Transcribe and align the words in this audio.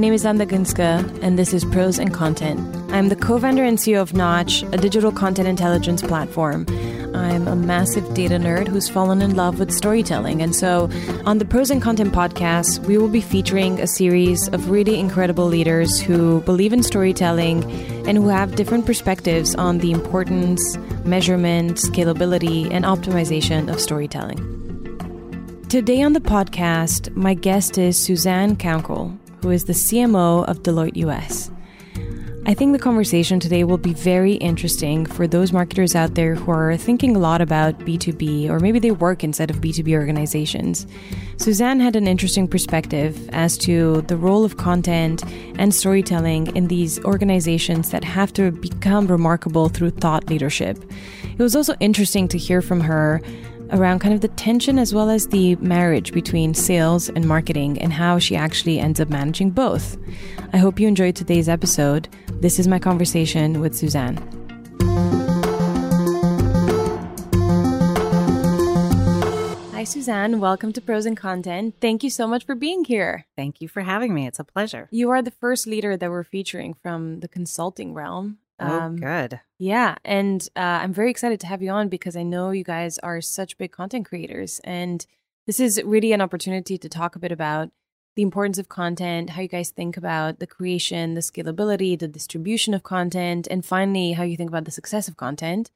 name 0.00 0.14
is 0.14 0.24
Anda 0.24 0.46
Gansca, 0.46 1.22
and 1.22 1.38
this 1.38 1.52
is 1.52 1.62
Pros 1.62 1.98
and 1.98 2.12
Content. 2.12 2.58
I'm 2.90 3.10
the 3.10 3.16
co 3.16 3.38
founder 3.38 3.62
and 3.62 3.76
CEO 3.76 4.00
of 4.00 4.14
Knotch, 4.14 4.62
a 4.62 4.78
digital 4.78 5.12
content 5.12 5.46
intelligence 5.46 6.00
platform. 6.00 6.64
I'm 7.14 7.46
a 7.46 7.54
massive 7.54 8.14
data 8.14 8.36
nerd 8.36 8.66
who's 8.66 8.88
fallen 8.88 9.20
in 9.20 9.36
love 9.36 9.58
with 9.58 9.70
storytelling. 9.70 10.40
And 10.40 10.56
so, 10.56 10.88
on 11.26 11.36
the 11.36 11.44
Pros 11.44 11.70
and 11.70 11.82
Content 11.82 12.14
podcast, 12.14 12.78
we 12.86 12.96
will 12.96 13.08
be 13.08 13.20
featuring 13.20 13.78
a 13.78 13.86
series 13.86 14.48
of 14.48 14.70
really 14.70 14.98
incredible 14.98 15.44
leaders 15.44 16.00
who 16.00 16.40
believe 16.42 16.72
in 16.72 16.82
storytelling 16.82 17.62
and 18.08 18.16
who 18.16 18.28
have 18.28 18.56
different 18.56 18.86
perspectives 18.86 19.54
on 19.54 19.78
the 19.78 19.92
importance, 19.92 20.78
measurement, 21.04 21.76
scalability, 21.76 22.72
and 22.72 22.86
optimization 22.86 23.70
of 23.70 23.78
storytelling. 23.78 24.38
Today 25.68 26.00
on 26.00 26.14
the 26.14 26.20
podcast, 26.20 27.14
my 27.14 27.34
guest 27.34 27.76
is 27.76 27.98
Suzanne 27.98 28.56
Kounkel, 28.56 29.18
who 29.42 29.50
is 29.50 29.64
the 29.64 29.72
CMO 29.72 30.44
of 30.48 30.62
Deloitte 30.62 30.96
US. 30.96 31.50
I 32.46 32.54
think 32.54 32.72
the 32.72 32.78
conversation 32.78 33.38
today 33.38 33.64
will 33.64 33.78
be 33.78 33.92
very 33.92 34.32
interesting 34.32 35.04
for 35.04 35.26
those 35.26 35.52
marketers 35.52 35.94
out 35.94 36.14
there 36.14 36.34
who 36.34 36.50
are 36.50 36.76
thinking 36.76 37.14
a 37.14 37.18
lot 37.18 37.42
about 37.42 37.78
B2B, 37.80 38.48
or 38.48 38.58
maybe 38.58 38.78
they 38.78 38.90
work 38.90 39.22
inside 39.22 39.50
of 39.50 39.58
B2B 39.58 39.92
organizations. 39.92 40.86
Suzanne 41.36 41.80
had 41.80 41.96
an 41.96 42.08
interesting 42.08 42.48
perspective 42.48 43.28
as 43.32 43.58
to 43.58 44.00
the 44.08 44.16
role 44.16 44.44
of 44.44 44.56
content 44.56 45.22
and 45.58 45.74
storytelling 45.74 46.54
in 46.56 46.68
these 46.68 46.98
organizations 47.04 47.90
that 47.90 48.04
have 48.04 48.32
to 48.32 48.50
become 48.50 49.06
remarkable 49.06 49.68
through 49.68 49.90
thought 49.90 50.28
leadership. 50.30 50.82
It 51.22 51.42
was 51.42 51.54
also 51.54 51.74
interesting 51.78 52.26
to 52.28 52.38
hear 52.38 52.62
from 52.62 52.80
her 52.80 53.20
around 53.72 54.00
kind 54.00 54.14
of 54.14 54.20
the 54.20 54.28
tension 54.28 54.78
as 54.78 54.92
well 54.92 55.10
as 55.10 55.28
the 55.28 55.56
marriage 55.56 56.12
between 56.12 56.54
sales 56.54 57.08
and 57.08 57.26
marketing 57.26 57.80
and 57.80 57.92
how 57.92 58.18
she 58.18 58.36
actually 58.36 58.78
ends 58.78 59.00
up 59.00 59.08
managing 59.08 59.50
both. 59.50 59.96
I 60.52 60.58
hope 60.58 60.80
you 60.80 60.88
enjoyed 60.88 61.16
today's 61.16 61.48
episode. 61.48 62.08
This 62.40 62.58
is 62.58 62.68
my 62.68 62.78
conversation 62.78 63.60
with 63.60 63.76
Suzanne. 63.76 64.16
Hi, 69.72 69.84
Suzanne. 69.84 70.40
Welcome 70.40 70.74
to 70.74 70.80
Pros 70.82 71.06
and 71.06 71.16
Content. 71.16 71.74
Thank 71.80 72.04
you 72.04 72.10
so 72.10 72.26
much 72.26 72.44
for 72.44 72.54
being 72.54 72.84
here. 72.84 73.24
Thank 73.34 73.62
you 73.62 73.68
for 73.68 73.80
having 73.80 74.12
me. 74.12 74.26
It's 74.26 74.38
a 74.38 74.44
pleasure. 74.44 74.88
You 74.90 75.08
are 75.08 75.22
the 75.22 75.30
first 75.30 75.66
leader 75.66 75.96
that 75.96 76.10
we're 76.10 76.22
featuring 76.22 76.74
from 76.74 77.20
the 77.20 77.28
consulting 77.28 77.94
realm. 77.94 78.39
Oh, 78.60 78.90
good. 78.90 79.40
Yeah. 79.58 79.94
And 80.04 80.46
uh, 80.56 80.60
I'm 80.82 80.92
very 80.92 81.10
excited 81.10 81.40
to 81.40 81.46
have 81.46 81.62
you 81.62 81.70
on 81.70 81.88
because 81.88 82.16
I 82.16 82.22
know 82.22 82.50
you 82.50 82.64
guys 82.64 82.98
are 82.98 83.20
such 83.20 83.58
big 83.58 83.72
content 83.72 84.06
creators. 84.06 84.60
And 84.64 85.04
this 85.46 85.60
is 85.60 85.82
really 85.84 86.12
an 86.12 86.20
opportunity 86.20 86.76
to 86.78 86.88
talk 86.88 87.16
a 87.16 87.18
bit 87.18 87.32
about 87.32 87.70
the 88.16 88.22
importance 88.22 88.58
of 88.58 88.68
content, 88.68 89.30
how 89.30 89.42
you 89.42 89.48
guys 89.48 89.70
think 89.70 89.96
about 89.96 90.40
the 90.40 90.46
creation, 90.46 91.14
the 91.14 91.20
scalability, 91.20 91.98
the 91.98 92.08
distribution 92.08 92.74
of 92.74 92.82
content, 92.82 93.46
and 93.50 93.64
finally, 93.64 94.12
how 94.12 94.24
you 94.24 94.36
think 94.36 94.50
about 94.50 94.64
the 94.64 94.70
success 94.70 95.08
of 95.08 95.16
content, 95.16 95.70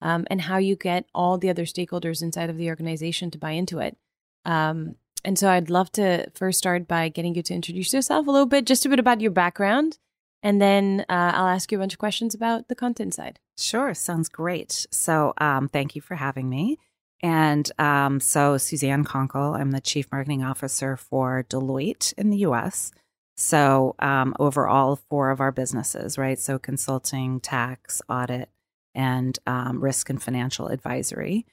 um, 0.00 0.26
and 0.28 0.42
how 0.42 0.56
you 0.56 0.74
get 0.74 1.04
all 1.14 1.38
the 1.38 1.50
other 1.50 1.64
stakeholders 1.64 2.22
inside 2.22 2.50
of 2.50 2.56
the 2.56 2.70
organization 2.70 3.30
to 3.30 3.38
buy 3.38 3.50
into 3.50 3.78
it. 3.78 3.96
Um, 4.44 4.96
and 5.22 5.38
so 5.38 5.50
I'd 5.50 5.70
love 5.70 5.92
to 5.92 6.30
first 6.34 6.58
start 6.58 6.88
by 6.88 7.08
getting 7.08 7.34
you 7.34 7.42
to 7.42 7.54
introduce 7.54 7.92
yourself 7.92 8.26
a 8.26 8.30
little 8.30 8.46
bit, 8.46 8.64
just 8.64 8.86
a 8.86 8.88
bit 8.88 8.98
about 8.98 9.20
your 9.20 9.30
background 9.30 9.98
and 10.46 10.62
then 10.62 11.04
uh, 11.08 11.32
I'll 11.34 11.48
ask 11.48 11.72
you 11.72 11.78
a 11.78 11.80
bunch 11.80 11.94
of 11.94 11.98
questions 11.98 12.32
about 12.32 12.68
the 12.68 12.76
content 12.76 13.14
side. 13.14 13.40
Sure, 13.58 13.94
sounds 13.94 14.28
great. 14.28 14.86
So, 14.92 15.34
um, 15.38 15.66
thank 15.66 15.96
you 15.96 16.00
for 16.00 16.14
having 16.14 16.48
me. 16.48 16.78
And 17.20 17.68
um, 17.80 18.20
so, 18.20 18.56
Suzanne 18.56 19.04
Kounkel, 19.04 19.58
I'm 19.58 19.72
the 19.72 19.80
Chief 19.80 20.06
Marketing 20.12 20.44
Officer 20.44 20.96
for 20.96 21.44
Deloitte 21.50 22.12
in 22.12 22.30
the 22.30 22.36
US. 22.38 22.92
So, 23.36 23.96
um, 23.98 24.36
overall, 24.38 24.94
four 25.10 25.32
of 25.32 25.40
our 25.40 25.50
businesses, 25.50 26.16
right? 26.16 26.38
So, 26.38 26.60
consulting, 26.60 27.40
tax, 27.40 28.00
audit, 28.08 28.48
and 28.94 29.36
um, 29.48 29.82
risk 29.82 30.10
and 30.10 30.22
financial 30.22 30.68
advisory. 30.68 31.44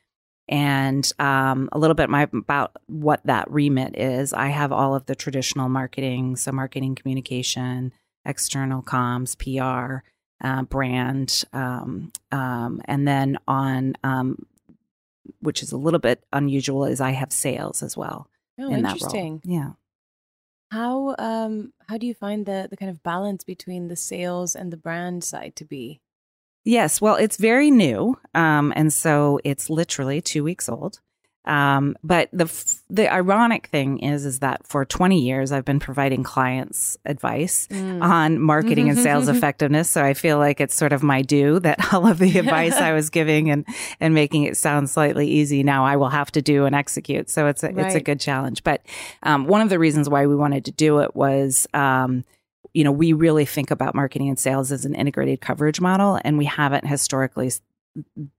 And 0.48 1.12
um, 1.18 1.68
a 1.72 1.80
little 1.80 1.96
bit 1.96 2.12
my, 2.12 2.30
about 2.32 2.78
what 2.86 3.22
that 3.26 3.50
remit 3.50 3.98
is. 3.98 4.34
I 4.34 4.50
have 4.50 4.72
all 4.72 4.94
of 4.94 5.08
the 5.08 5.16
traditional 5.16 5.68
marketing, 5.68 6.36
so 6.36 6.52
marketing 6.52 6.94
communication, 6.94 7.92
external 8.26 8.82
comms, 8.82 9.38
PR, 9.38 10.04
uh, 10.46 10.64
brand, 10.64 11.44
um, 11.54 12.12
um, 12.32 12.82
and 12.86 13.08
then 13.08 13.38
on, 13.48 13.96
um, 14.04 14.46
which 15.40 15.64
is 15.64 15.72
a 15.72 15.78
little 15.78 16.00
bit 16.00 16.24
unusual, 16.34 16.86
is 16.86 17.02
I 17.02 17.12
have 17.12 17.32
sales 17.32 17.82
as 17.84 17.96
well. 17.96 18.28
Oh, 18.60 18.68
in 18.70 18.86
interesting. 18.86 19.42
That 19.44 19.50
role. 19.50 19.58
Yeah. 19.58 19.72
How 20.72 21.16
um 21.20 21.72
how 21.88 22.00
do 22.00 22.08
you 22.08 22.16
find 22.16 22.48
the 22.48 22.68
the 22.68 22.78
kind 22.78 22.90
of 22.90 23.04
balance 23.04 23.44
between 23.44 23.90
the 23.90 23.96
sales 23.96 24.56
and 24.56 24.74
the 24.74 24.78
brand 24.78 25.24
side 25.24 25.56
to 25.58 25.66
be? 25.66 26.02
Yes, 26.66 27.00
well, 27.02 27.16
it's 27.16 27.38
very 27.38 27.70
new, 27.70 28.18
um, 28.34 28.74
and 28.76 28.92
so 28.92 29.40
it's 29.44 29.70
literally 29.70 30.22
two 30.22 30.44
weeks 30.44 30.70
old. 30.70 31.00
Um, 31.46 31.98
but 32.04 32.30
the 32.32 32.46
the 32.90 33.12
ironic 33.12 33.68
thing 33.68 34.00
is 34.00 34.26
is 34.26 34.40
that 34.40 34.66
for 34.66 34.86
20 34.86 35.20
years 35.20 35.52
I've 35.52 35.66
been 35.66 35.80
providing 35.80 36.24
clients 36.24 36.98
advice 37.06 37.68
mm. 37.70 38.02
on 38.02 38.40
marketing 38.40 38.90
and 38.90 38.98
sales 38.98 39.28
effectiveness. 39.28 39.90
So 39.90 40.04
I 40.04 40.14
feel 40.14 40.38
like 40.38 40.62
it's 40.62 40.74
sort 40.74 40.94
of 40.94 41.04
my 41.04 41.22
due 41.22 41.60
that 41.60 41.94
all 41.94 42.08
of 42.08 42.20
the 42.20 42.38
advice 42.38 42.76
I 42.76 42.94
was 42.94 43.10
giving 43.10 43.50
and 43.50 43.66
and 44.00 44.14
making 44.14 44.44
it 44.44 44.56
sound 44.56 44.90
slightly 44.90 45.28
easy 45.28 45.64
now 45.64 45.86
I 45.86 45.98
will 45.98 46.10
have 46.10 46.32
to 46.32 46.42
do 46.42 46.66
and 46.66 46.74
execute. 46.74 47.30
So 47.30 47.48
it's 47.48 47.64
a 47.64 47.72
right. 47.72 47.88
it's 47.88 47.96
a 47.96 48.02
good 48.02 48.22
challenge. 48.22 48.64
But 48.64 48.82
um, 49.24 49.46
one 49.46 49.60
of 49.60 49.70
the 49.70 49.80
reasons 49.80 50.08
why 50.08 50.26
we 50.28 50.36
wanted 50.36 50.66
to 50.66 50.72
do 50.72 51.00
it 51.00 51.16
was. 51.16 51.68
Um, 51.74 52.24
you 52.76 52.84
know, 52.84 52.92
we 52.92 53.14
really 53.14 53.46
think 53.46 53.70
about 53.70 53.94
marketing 53.94 54.30
and 54.30 54.40
sales 54.40 54.72
as 54.72 54.84
an 54.84 54.96
integrated 54.96 55.42
coverage 55.42 55.80
model, 55.80 56.20
and 56.24 56.40
we 56.40 56.46
haven't 56.46 56.88
historically 56.88 57.52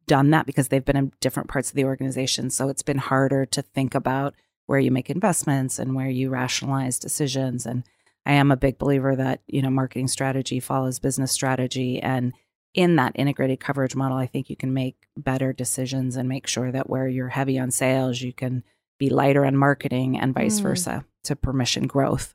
done 0.07 0.31
that 0.31 0.47
because 0.47 0.69
they've 0.69 0.85
been 0.85 0.97
in 0.97 1.13
different 1.21 1.49
parts 1.49 1.71
of 1.71 1.77
the 1.77 1.85
organization. 1.85 2.51
So 2.51 2.69
it's 2.69 2.83
been 2.83 2.99
harder 2.99 3.47
to 3.47 3.63
think 3.63 3.95
about 3.95 4.35
where 4.67 4.79
you 4.79 4.91
make 4.91 5.11
investments 5.11 5.79
and 5.79 5.95
where 5.95 6.09
you 6.09 6.31
rationalize 6.31 6.99
decisions. 6.99 7.67
And 7.67 7.85
I 8.27 8.33
am 8.33 8.51
a 8.51 8.57
big 8.57 8.79
believer 8.79 9.15
that, 9.17 9.41
you 9.47 9.63
know, 9.63 9.71
marketing 9.71 10.09
strategy 10.09 10.61
follows 10.61 10.99
business 10.99 11.33
strategy. 11.33 12.01
And 12.01 12.33
in 12.73 12.97
that 12.97 13.13
integrated 13.15 13.61
coverage 13.61 13.95
model, 13.95 14.17
I 14.17 14.27
think 14.27 14.51
you 14.51 14.57
can 14.57 14.75
make 14.75 14.97
better 15.17 15.53
decisions 15.53 16.17
and 16.17 16.29
make 16.29 16.47
sure 16.47 16.73
that 16.73 16.91
where 16.91 17.07
you're 17.07 17.29
heavy 17.29 17.59
on 17.59 17.71
sales, 17.71 18.21
you 18.21 18.33
can 18.33 18.65
be 18.99 19.11
lighter 19.11 19.45
on 19.45 19.57
marketing 19.57 20.19
and 20.19 20.35
vice 20.35 20.59
mm. 20.59 20.63
versa 20.63 21.05
to 21.25 21.37
permission 21.37 21.87
growth. 21.87 22.35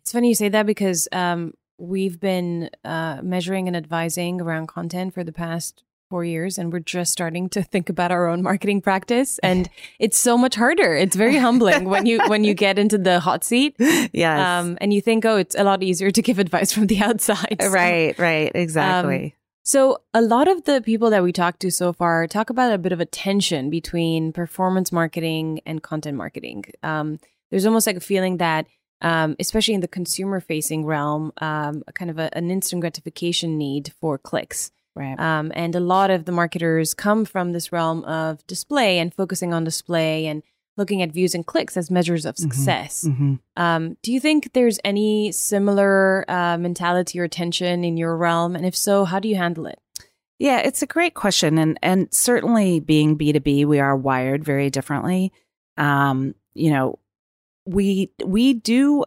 It's 0.00 0.12
funny 0.12 0.28
you 0.28 0.34
say 0.34 0.48
that 0.48 0.66
because 0.66 1.06
um, 1.12 1.52
we've 1.78 2.18
been 2.18 2.70
uh, 2.84 3.20
measuring 3.22 3.68
and 3.68 3.76
advising 3.76 4.40
around 4.40 4.68
content 4.68 5.14
for 5.14 5.22
the 5.22 5.32
past 5.32 5.84
four 6.08 6.24
years 6.24 6.58
and 6.58 6.72
we're 6.72 6.80
just 6.80 7.12
starting 7.12 7.48
to 7.50 7.62
think 7.62 7.88
about 7.88 8.10
our 8.10 8.28
own 8.28 8.42
marketing 8.42 8.80
practice. 8.80 9.38
And 9.40 9.68
it's 9.98 10.18
so 10.18 10.38
much 10.38 10.54
harder. 10.54 10.94
It's 10.94 11.16
very 11.16 11.36
humbling 11.36 11.84
when 11.84 12.06
you 12.06 12.20
when 12.26 12.44
you 12.44 12.54
get 12.54 12.78
into 12.78 12.98
the 12.98 13.20
hot 13.20 13.44
seat. 13.44 13.76
Yes. 13.78 14.40
Um, 14.40 14.78
and 14.80 14.92
you 14.92 15.00
think 15.00 15.24
oh 15.24 15.36
it's 15.36 15.54
a 15.54 15.64
lot 15.64 15.82
easier 15.82 16.10
to 16.10 16.22
give 16.22 16.38
advice 16.38 16.72
from 16.72 16.86
the 16.86 16.98
outside. 17.02 17.56
Right 17.60 18.18
right. 18.18 18.50
exactly. 18.54 19.24
um, 19.24 19.32
so 19.62 19.98
a 20.14 20.22
lot 20.22 20.48
of 20.48 20.64
the 20.64 20.80
people 20.80 21.10
that 21.10 21.22
we 21.22 21.30
talked 21.32 21.60
to 21.60 21.70
so 21.70 21.92
far 21.92 22.26
talk 22.26 22.48
about 22.48 22.72
a 22.72 22.78
bit 22.78 22.92
of 22.92 23.00
a 23.00 23.06
tension 23.06 23.68
between 23.68 24.32
performance 24.32 24.90
marketing 24.92 25.60
and 25.66 25.82
content 25.82 26.16
marketing. 26.16 26.64
Um, 26.82 27.18
there's 27.50 27.66
almost 27.66 27.86
like 27.86 27.96
a 27.96 28.00
feeling 28.00 28.38
that 28.38 28.66
um, 29.00 29.36
especially 29.38 29.74
in 29.74 29.80
the 29.80 29.88
consumer 29.88 30.40
facing 30.40 30.84
realm, 30.84 31.32
um, 31.38 31.82
kind 31.94 32.10
of 32.10 32.18
a, 32.18 32.36
an 32.36 32.50
instant 32.50 32.80
gratification 32.80 33.56
need 33.56 33.92
for 34.00 34.18
clicks. 34.18 34.70
Right. 34.98 35.18
Um, 35.18 35.52
and 35.54 35.76
a 35.76 35.80
lot 35.80 36.10
of 36.10 36.24
the 36.24 36.32
marketers 36.32 36.92
come 36.92 37.24
from 37.24 37.52
this 37.52 37.70
realm 37.70 38.04
of 38.04 38.44
display 38.48 38.98
and 38.98 39.14
focusing 39.14 39.54
on 39.54 39.62
display 39.62 40.26
and 40.26 40.42
looking 40.76 41.02
at 41.02 41.12
views 41.12 41.34
and 41.34 41.46
clicks 41.46 41.76
as 41.76 41.90
measures 41.90 42.24
of 42.24 42.34
mm-hmm. 42.34 42.50
success. 42.50 43.04
Mm-hmm. 43.06 43.34
Um, 43.56 43.96
do 44.02 44.12
you 44.12 44.18
think 44.18 44.52
there's 44.54 44.80
any 44.84 45.30
similar 45.30 46.24
uh, 46.28 46.58
mentality 46.58 47.20
or 47.20 47.28
tension 47.28 47.84
in 47.84 47.96
your 47.96 48.16
realm? 48.16 48.56
And 48.56 48.66
if 48.66 48.76
so, 48.76 49.04
how 49.04 49.20
do 49.20 49.28
you 49.28 49.36
handle 49.36 49.66
it? 49.66 49.78
Yeah, 50.40 50.58
it's 50.58 50.82
a 50.82 50.86
great 50.86 51.14
question, 51.14 51.58
and 51.58 51.78
and 51.82 52.06
certainly 52.14 52.78
being 52.78 53.16
B 53.16 53.32
two 53.32 53.40
B, 53.40 53.64
we 53.64 53.80
are 53.80 53.96
wired 53.96 54.44
very 54.44 54.70
differently. 54.70 55.32
Um, 55.76 56.34
you 56.54 56.70
know, 56.70 57.00
we 57.66 58.12
we 58.24 58.54
do 58.54 59.04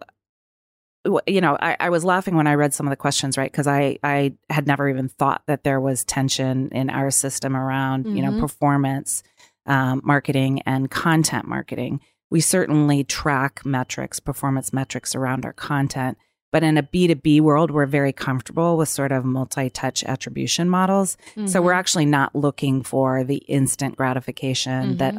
you 1.26 1.42
know, 1.42 1.58
I, 1.60 1.78
I, 1.80 1.90
was 1.90 2.06
laughing 2.06 2.36
when 2.36 2.48
I 2.48 2.54
read 2.54 2.74
some 2.74 2.86
of 2.86 2.92
the 2.92 2.98
questions, 2.98 3.38
right? 3.38 3.52
Because 3.52 3.68
I 3.68 3.98
I 4.04 4.34
had 4.50 4.68
never 4.68 4.88
even 4.88 5.10
thought 5.10 5.42
that 5.48 5.64
there 5.64 5.80
was 5.80 6.04
tension 6.04 6.70
in 6.72 6.90
our 6.90 7.10
system 7.10 7.56
around 7.56 8.06
mm-hmm. 8.06 8.16
you 8.18 8.22
know 8.22 8.32
mm-hmm. 8.32 8.42
performance 8.42 9.24
um, 9.66 10.02
marketing 10.04 10.62
and 10.66 10.92
content 10.92 11.48
marketing. 11.48 12.02
We 12.30 12.40
certainly 12.40 13.04
track 13.04 13.66
metrics, 13.66 14.20
performance 14.20 14.72
metrics 14.72 15.16
around 15.16 15.44
our 15.44 15.54
content, 15.54 16.18
but 16.52 16.64
in 16.64 16.78
a 16.78 16.84
B 16.84 17.08
two 17.08 17.16
B 17.16 17.42
world, 17.42 17.72
we're 17.72 17.88
very 17.88 18.14
comfortable 18.14 18.78
with 18.78 18.88
sort 18.88 19.12
of 19.12 19.26
multi 19.26 19.72
touch 19.72 20.04
attribution 20.04 20.70
models. 20.70 21.18
Mm-hmm. 21.32 21.48
So 21.48 21.62
we're 21.64 21.72
mm-hmm. 21.72 21.80
actually 21.80 22.06
not 22.06 22.36
looking 22.36 22.84
for 22.84 23.24
the 23.24 23.38
instant 23.38 23.98
gratification 23.98 24.96
mm-hmm. 24.96 24.98
that 24.98 25.16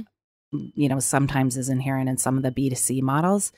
you 0.52 0.88
know 0.88 1.00
sometimes 1.00 1.56
is 1.56 1.69
inherent 1.69 2.08
in 2.08 2.19
some 2.19 2.37
of 2.37 2.44
the 2.44 2.52
B 2.52 2.69
two 2.70 2.76
C 2.76 3.00
models 3.00 3.50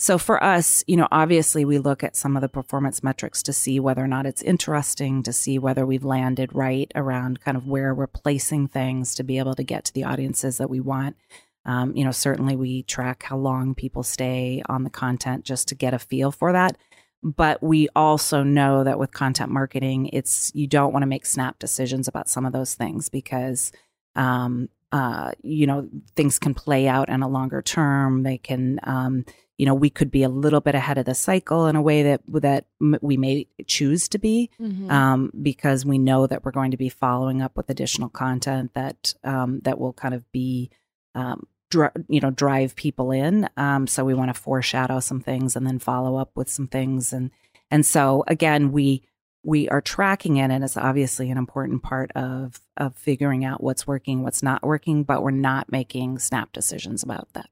So 0.00 0.16
for 0.16 0.42
us, 0.42 0.84
you 0.86 0.96
know, 0.96 1.08
obviously 1.10 1.64
we 1.64 1.78
look 1.78 2.04
at 2.04 2.16
some 2.16 2.36
of 2.36 2.40
the 2.40 2.48
performance 2.48 3.02
metrics 3.02 3.42
to 3.42 3.52
see 3.52 3.80
whether 3.80 4.02
or 4.02 4.06
not 4.06 4.26
it's 4.26 4.42
interesting, 4.42 5.24
to 5.24 5.32
see 5.32 5.58
whether 5.58 5.84
we've 5.84 6.04
landed 6.04 6.54
right 6.54 6.90
around 6.94 7.40
kind 7.40 7.56
of 7.56 7.66
where 7.66 7.92
we're 7.92 8.06
placing 8.06 8.68
things 8.68 9.16
to 9.16 9.24
be 9.24 9.38
able 9.38 9.54
to 9.54 9.64
get 9.64 9.84
to 9.86 9.92
the 9.92 10.04
audiences 10.04 10.58
that 10.58 10.70
we 10.70 10.78
want. 10.78 11.16
Um, 11.64 11.96
you 11.96 12.04
know, 12.04 12.12
certainly 12.12 12.54
we 12.54 12.84
track 12.84 13.24
how 13.24 13.36
long 13.36 13.74
people 13.74 14.04
stay 14.04 14.62
on 14.68 14.84
the 14.84 14.90
content 14.90 15.44
just 15.44 15.66
to 15.68 15.74
get 15.74 15.94
a 15.94 15.98
feel 15.98 16.30
for 16.30 16.52
that. 16.52 16.78
But 17.20 17.60
we 17.60 17.88
also 17.96 18.44
know 18.44 18.84
that 18.84 19.00
with 19.00 19.10
content 19.10 19.50
marketing, 19.50 20.10
it's 20.12 20.52
you 20.54 20.68
don't 20.68 20.92
want 20.92 21.02
to 21.02 21.08
make 21.08 21.26
snap 21.26 21.58
decisions 21.58 22.06
about 22.06 22.28
some 22.28 22.46
of 22.46 22.52
those 22.52 22.74
things 22.74 23.08
because 23.08 23.72
um, 24.14 24.68
uh, 24.92 25.32
you 25.42 25.66
know, 25.66 25.88
things 26.16 26.38
can 26.38 26.54
play 26.54 26.88
out 26.88 27.08
in 27.08 27.22
a 27.22 27.28
longer 27.28 27.60
term. 27.60 28.22
They 28.22 28.38
can, 28.38 28.80
um, 28.84 29.24
you 29.58 29.66
know, 29.66 29.74
we 29.74 29.90
could 29.90 30.10
be 30.10 30.22
a 30.22 30.28
little 30.28 30.60
bit 30.60 30.76
ahead 30.76 30.98
of 30.98 31.04
the 31.04 31.14
cycle 31.14 31.66
in 31.66 31.74
a 31.74 31.82
way 31.82 32.04
that 32.04 32.22
that 32.28 32.64
we 32.78 33.16
may 33.16 33.48
choose 33.66 34.08
to 34.08 34.18
be, 34.18 34.50
mm-hmm. 34.60 34.88
um, 34.88 35.32
because 35.42 35.84
we 35.84 35.98
know 35.98 36.28
that 36.28 36.44
we're 36.44 36.52
going 36.52 36.70
to 36.70 36.76
be 36.76 36.88
following 36.88 37.42
up 37.42 37.56
with 37.56 37.68
additional 37.68 38.08
content 38.08 38.72
that 38.74 39.14
um, 39.24 39.60
that 39.64 39.80
will 39.80 39.92
kind 39.92 40.14
of 40.14 40.30
be, 40.30 40.70
um, 41.16 41.46
dr- 41.70 41.92
you 42.08 42.20
know, 42.20 42.30
drive 42.30 42.76
people 42.76 43.10
in. 43.10 43.50
Um, 43.56 43.88
so 43.88 44.04
we 44.04 44.14
want 44.14 44.32
to 44.32 44.40
foreshadow 44.40 45.00
some 45.00 45.20
things 45.20 45.56
and 45.56 45.66
then 45.66 45.80
follow 45.80 46.16
up 46.16 46.30
with 46.36 46.48
some 46.48 46.68
things, 46.68 47.12
and 47.12 47.32
and 47.68 47.84
so 47.84 48.22
again, 48.28 48.70
we 48.70 49.02
we 49.44 49.68
are 49.68 49.80
tracking 49.80 50.36
it 50.36 50.50
and 50.50 50.64
it's 50.64 50.76
obviously 50.76 51.30
an 51.30 51.38
important 51.38 51.82
part 51.82 52.10
of 52.12 52.60
of 52.76 52.94
figuring 52.96 53.44
out 53.44 53.62
what's 53.62 53.86
working 53.86 54.24
what's 54.24 54.42
not 54.42 54.64
working 54.64 55.04
but 55.04 55.22
we're 55.22 55.30
not 55.30 55.70
making 55.70 56.18
snap 56.18 56.52
decisions 56.52 57.04
about 57.04 57.32
that 57.34 57.48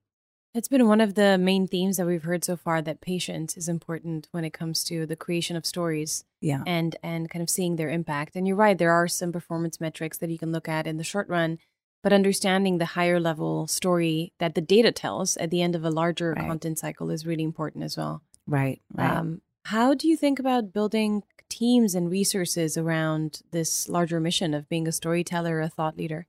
it's 0.56 0.69
been 0.69 0.87
one 0.87 1.00
of 1.00 1.14
the 1.14 1.38
main 1.38 1.67
themes 1.67 1.97
that 1.97 2.06
we've 2.06 2.23
heard 2.23 2.44
so 2.44 2.56
far 2.56 2.82
that 2.82 3.00
patience 3.00 3.56
is 3.56 3.69
important 3.69 4.29
when 4.31 4.44
it 4.44 4.53
comes 4.53 4.82
to 4.85 5.06
the 5.06 5.17
creation 5.17 5.56
of 5.56 5.67
stories 5.67 6.25
yeah 6.41 6.62
and 6.67 6.97
and 7.03 7.31
kind 7.31 7.43
of 7.43 7.50
seeing 7.50 7.76
their 7.76 7.91
impact 7.91 8.37
and 8.37 8.47
you're 8.47 8.56
right 8.56 8.79
there 8.79 8.93
are 8.93 9.08
some 9.08 9.32
performance 9.32 9.81
metrics 9.81 10.19
that 10.19 10.31
you 10.31 10.38
can 10.38 10.53
look 10.53 10.69
at 10.69 10.87
in 10.87 10.97
the 10.97 11.05
short 11.05 11.29
run 11.29 11.58
but 12.03 12.12
understanding 12.12 12.79
the 12.79 12.85
higher 12.87 13.19
level 13.19 13.67
story 13.67 14.32
that 14.38 14.55
the 14.55 14.61
data 14.61 14.93
tells 14.93 15.37
at 15.38 15.50
the 15.50 15.62
end 15.62 15.75
of 15.75 15.85
a 15.85 15.91
larger 15.91 16.32
right. 16.32 16.47
content 16.47 16.79
cycle 16.79 17.11
is 17.11 17.26
really 17.26 17.44
important 17.44 17.85
as 17.85 17.97
well 17.97 18.23
right, 18.47 18.81
right. 18.94 19.17
Um, 19.17 19.43
how 19.67 19.94
do 19.94 20.06
you 20.06 20.17
think 20.17 20.38
about 20.38 20.73
building 20.73 21.25
teams 21.49 21.94
and 21.94 22.11
resources 22.11 22.76
around 22.76 23.43
this 23.50 23.88
larger 23.88 24.20
mission 24.20 24.55
of 24.55 24.69
being 24.69 24.87
a 24.87 24.93
storyteller, 24.93 25.61
a 25.61 25.69
thought 25.69 25.97
leader? 25.97 26.29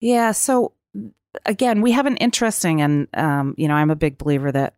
Yeah. 0.00 0.32
So 0.32 0.72
again, 1.44 1.82
we 1.82 1.92
have 1.92 2.06
an 2.06 2.16
interesting, 2.16 2.80
and 2.80 3.08
um, 3.14 3.54
you 3.56 3.68
know, 3.68 3.74
I'm 3.74 3.90
a 3.90 3.96
big 3.96 4.18
believer 4.18 4.50
that 4.52 4.74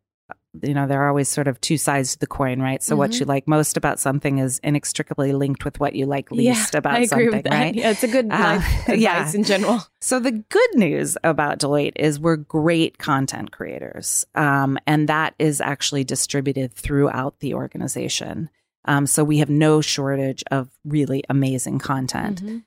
you 0.63 0.75
know 0.75 0.87
there 0.87 1.03
are 1.03 1.09
always 1.09 1.29
sort 1.29 1.47
of 1.47 1.61
two 1.61 1.77
sides 1.77 2.13
to 2.13 2.19
the 2.19 2.27
coin, 2.27 2.61
right? 2.61 2.83
So 2.83 2.93
mm-hmm. 2.93 2.99
what 2.99 3.21
you 3.21 3.27
like 3.27 3.47
most 3.47 3.77
about 3.77 4.01
something 4.01 4.39
is 4.39 4.59
inextricably 4.63 5.33
linked 5.33 5.65
with 5.65 5.79
what 5.79 5.95
you 5.95 6.07
like 6.07 6.31
least 6.31 6.75
yeah, 6.75 6.79
about 6.79 6.95
I 6.95 6.97
agree 7.01 7.07
something, 7.09 7.31
with 7.31 7.45
that. 7.45 7.53
right? 7.53 7.75
Yeah, 7.75 7.91
it's 7.91 8.03
a 8.03 8.09
good 8.09 8.29
uh, 8.31 8.61
yeah. 8.89 9.31
in 9.33 9.45
general. 9.45 9.81
So 10.01 10.21
the 10.21 10.33
good 10.33 10.75
news 10.75 11.17
about 11.23 11.59
Deloitte 11.59 11.93
is 11.97 12.19
we're 12.19 12.37
great 12.37 12.99
content 12.99 13.53
creators, 13.53 14.27
um, 14.35 14.79
and 14.87 15.09
that 15.09 15.35
is 15.39 15.61
actually 15.61 16.05
distributed 16.05 16.73
throughout 16.73 17.41
the 17.41 17.55
organization. 17.55 18.51
Um, 18.85 19.07
so 19.07 19.23
we 19.23 19.39
have 19.39 19.51
no 19.51 19.81
shortage 19.81 20.43
of 20.51 20.71
really 20.85 21.23
amazing 21.29 21.79
content. 21.79 22.43
Mm-hmm. 22.43 22.59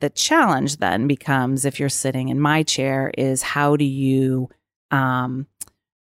The 0.00 0.10
challenge 0.10 0.78
then 0.78 1.06
becomes 1.06 1.64
if 1.64 1.78
you're 1.78 1.88
sitting 1.88 2.28
in 2.28 2.40
my 2.40 2.62
chair 2.62 3.12
is 3.16 3.42
how 3.42 3.76
do 3.76 3.84
you 3.84 4.48
um, 4.90 5.46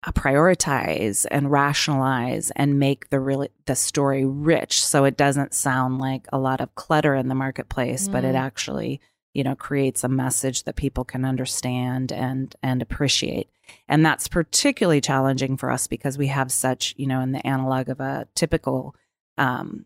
uh, 0.05 0.13
prioritize 0.13 1.27
and 1.31 1.51
rationalize 1.51 2.53
and 2.57 2.79
make 2.79 3.11
the 3.11 3.21
really 3.21 3.49
the 3.67 3.77
story 3.77 4.25
rich 4.25 4.85
so 4.85 5.05
it 5.05 5.17
doesn't 5.17 5.55
sound 5.55 5.99
like 5.99 6.27
a 6.33 6.39
lot 6.39 6.61
of 6.61 6.75
clutter 6.75 7.15
in 7.15 7.29
the 7.29 7.35
marketplace, 7.35 8.09
mm. 8.09 8.13
but 8.13 8.25
it 8.25 8.35
mm. 8.35 8.41
actually 8.41 9.01
you 9.37 9.45
know 9.45 9.55
creates 9.55 10.03
a 10.03 10.09
message 10.09 10.65
that 10.65 10.77
people 10.77 11.05
can 11.05 11.25
understand 11.25 12.11
and 12.11 12.57
and 12.63 12.81
appreciate 12.81 13.51
and 13.87 14.05
that's 14.05 14.29
particularly 14.29 15.01
challenging 15.01 15.59
for 15.59 15.71
us 15.71 15.87
because 15.87 16.17
we 16.17 16.29
have 16.29 16.51
such 16.51 16.95
you 16.97 17.07
know 17.07 17.21
in 17.21 17.33
the 17.33 17.47
analog 17.47 17.91
of 17.91 18.01
a 18.01 18.27
typical 18.35 18.97
um, 19.39 19.86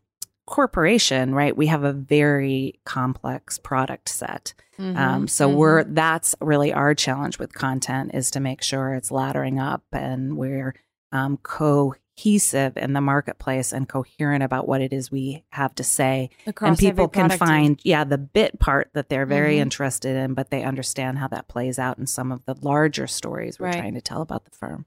corporation, 0.51 1.33
right, 1.35 1.57
we 1.57 1.69
have 1.69 1.85
a 1.85 1.93
very 1.93 2.81
complex 2.85 3.57
product 3.57 4.09
set. 4.09 4.53
Mm-hmm, 4.79 4.99
um, 4.99 5.29
so 5.29 5.49
mm-hmm. 5.49 5.57
we're 5.57 5.85
that's 5.85 6.35
really 6.41 6.73
our 6.73 6.95
challenge 6.95 7.39
with 7.39 7.55
content 7.55 8.11
is 8.15 8.31
to 8.33 8.41
make 8.41 8.63
sure 8.63 8.93
it's 8.93 9.11
laddering 9.11 9.63
up 9.63 9.85
and 9.93 10.37
we're 10.37 10.75
um, 11.13 11.39
cohesive 11.39 12.77
in 12.77 12.95
the 12.95 13.01
marketplace 13.01 13.73
and 13.73 13.89
coherent 13.89 14.43
about 14.43 14.67
what 14.67 14.81
it 14.81 14.93
is 14.93 15.11
we 15.11 15.45
have 15.51 15.75
to 15.77 15.85
say. 15.85 16.31
Across 16.47 16.69
and 16.69 16.79
people 16.79 17.09
can 17.09 17.31
is- 17.31 17.39
find, 17.39 17.79
yeah, 17.85 18.05
the 18.05 18.19
bit 18.19 18.59
part 18.59 18.91
that 18.95 19.09
they're 19.09 19.27
very 19.27 19.55
mm-hmm. 19.55 19.63
interested 19.63 20.17
in, 20.17 20.35
but 20.35 20.51
they 20.51 20.65
understand 20.65 21.19
how 21.19 21.29
that 21.29 21.47
plays 21.47 21.79
out 21.79 21.99
in 21.99 22.07
some 22.07 22.33
of 22.33 22.45
the 22.47 22.57
larger 22.61 23.07
stories 23.07 23.61
we're 23.61 23.67
right. 23.67 23.79
trying 23.79 23.95
to 23.95 24.01
tell 24.01 24.21
about 24.21 24.45
the 24.45 24.51
firm. 24.51 24.85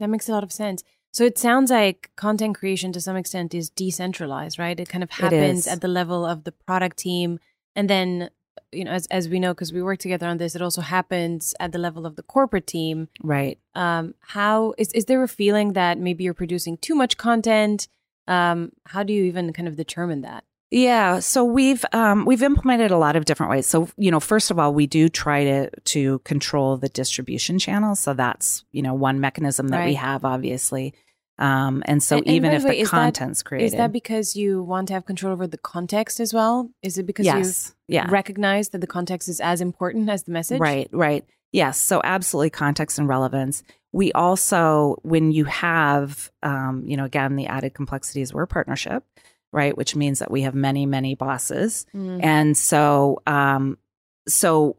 That 0.00 0.10
makes 0.10 0.28
a 0.28 0.32
lot 0.32 0.42
of 0.42 0.50
sense. 0.50 0.82
So 1.14 1.22
it 1.22 1.38
sounds 1.38 1.70
like 1.70 2.10
content 2.16 2.56
creation 2.56 2.90
to 2.90 3.00
some 3.00 3.16
extent 3.16 3.54
is 3.54 3.70
decentralized, 3.70 4.58
right? 4.58 4.78
It 4.78 4.88
kind 4.88 5.04
of 5.04 5.12
happens 5.12 5.68
at 5.68 5.80
the 5.80 5.86
level 5.86 6.26
of 6.26 6.42
the 6.42 6.50
product 6.50 6.96
team. 6.96 7.38
And 7.76 7.88
then, 7.88 8.30
you 8.72 8.84
know, 8.84 8.90
as, 8.90 9.06
as 9.12 9.28
we 9.28 9.38
know, 9.38 9.54
because 9.54 9.72
we 9.72 9.80
work 9.80 10.00
together 10.00 10.26
on 10.26 10.38
this, 10.38 10.56
it 10.56 10.60
also 10.60 10.80
happens 10.80 11.54
at 11.60 11.70
the 11.70 11.78
level 11.78 12.04
of 12.04 12.16
the 12.16 12.24
corporate 12.24 12.66
team. 12.66 13.06
Right. 13.22 13.60
Um, 13.76 14.14
how 14.18 14.74
is, 14.76 14.90
is 14.92 15.04
there 15.04 15.22
a 15.22 15.28
feeling 15.28 15.74
that 15.74 15.98
maybe 15.98 16.24
you're 16.24 16.34
producing 16.34 16.78
too 16.78 16.96
much 16.96 17.16
content? 17.16 17.86
Um, 18.26 18.72
how 18.86 19.04
do 19.04 19.12
you 19.12 19.22
even 19.22 19.52
kind 19.52 19.68
of 19.68 19.76
determine 19.76 20.22
that? 20.22 20.42
Yeah, 20.70 21.20
so 21.20 21.44
we've 21.44 21.84
um, 21.92 22.24
we've 22.24 22.42
implemented 22.42 22.90
a 22.90 22.96
lot 22.96 23.14
of 23.14 23.26
different 23.26 23.50
ways. 23.50 23.64
So 23.64 23.88
you 23.96 24.10
know, 24.10 24.18
first 24.18 24.50
of 24.50 24.58
all, 24.58 24.74
we 24.74 24.88
do 24.88 25.08
try 25.08 25.44
to 25.44 25.70
to 25.70 26.18
control 26.20 26.76
the 26.76 26.88
distribution 26.88 27.60
channels. 27.60 28.00
So 28.00 28.12
that's 28.12 28.64
you 28.72 28.82
know 28.82 28.92
one 28.92 29.20
mechanism 29.20 29.68
that 29.68 29.78
right. 29.78 29.86
we 29.86 29.94
have, 29.94 30.24
obviously. 30.24 30.92
Um, 31.38 31.82
and 31.86 32.02
so 32.02 32.18
and, 32.18 32.28
even 32.28 32.50
and 32.50 32.58
if 32.58 32.64
way, 32.64 32.82
the 32.82 32.88
content's 32.88 33.40
that, 33.40 33.48
created, 33.48 33.66
is 33.66 33.72
that 33.72 33.92
because 33.92 34.36
you 34.36 34.62
want 34.62 34.88
to 34.88 34.94
have 34.94 35.04
control 35.04 35.32
over 35.32 35.46
the 35.46 35.58
context 35.58 36.20
as 36.20 36.32
well? 36.32 36.70
Is 36.82 36.96
it 36.96 37.06
because 37.06 37.26
yes. 37.26 37.74
you 37.88 37.96
yeah. 37.96 38.06
recognize 38.08 38.68
that 38.70 38.80
the 38.80 38.86
context 38.86 39.28
is 39.28 39.40
as 39.40 39.60
important 39.60 40.08
as 40.08 40.24
the 40.24 40.32
message? 40.32 40.60
Right, 40.60 40.88
right. 40.92 41.24
Yes. 41.52 41.78
So 41.78 42.00
absolutely 42.04 42.50
context 42.50 42.98
and 42.98 43.08
relevance. 43.08 43.62
We 43.92 44.12
also, 44.12 44.96
when 45.02 45.32
you 45.32 45.44
have, 45.44 46.30
um, 46.42 46.84
you 46.86 46.96
know, 46.96 47.04
again, 47.04 47.36
the 47.36 47.46
added 47.46 47.74
complexities, 47.74 48.32
we're 48.32 48.42
a 48.42 48.46
partnership 48.48 49.04
right? 49.54 49.76
Which 49.76 49.94
means 49.94 50.18
that 50.18 50.32
we 50.32 50.42
have 50.42 50.54
many, 50.54 50.84
many 50.84 51.14
bosses. 51.14 51.86
Mm. 51.94 52.24
And 52.24 52.58
so, 52.58 53.22
um, 53.24 53.78
so 54.26 54.76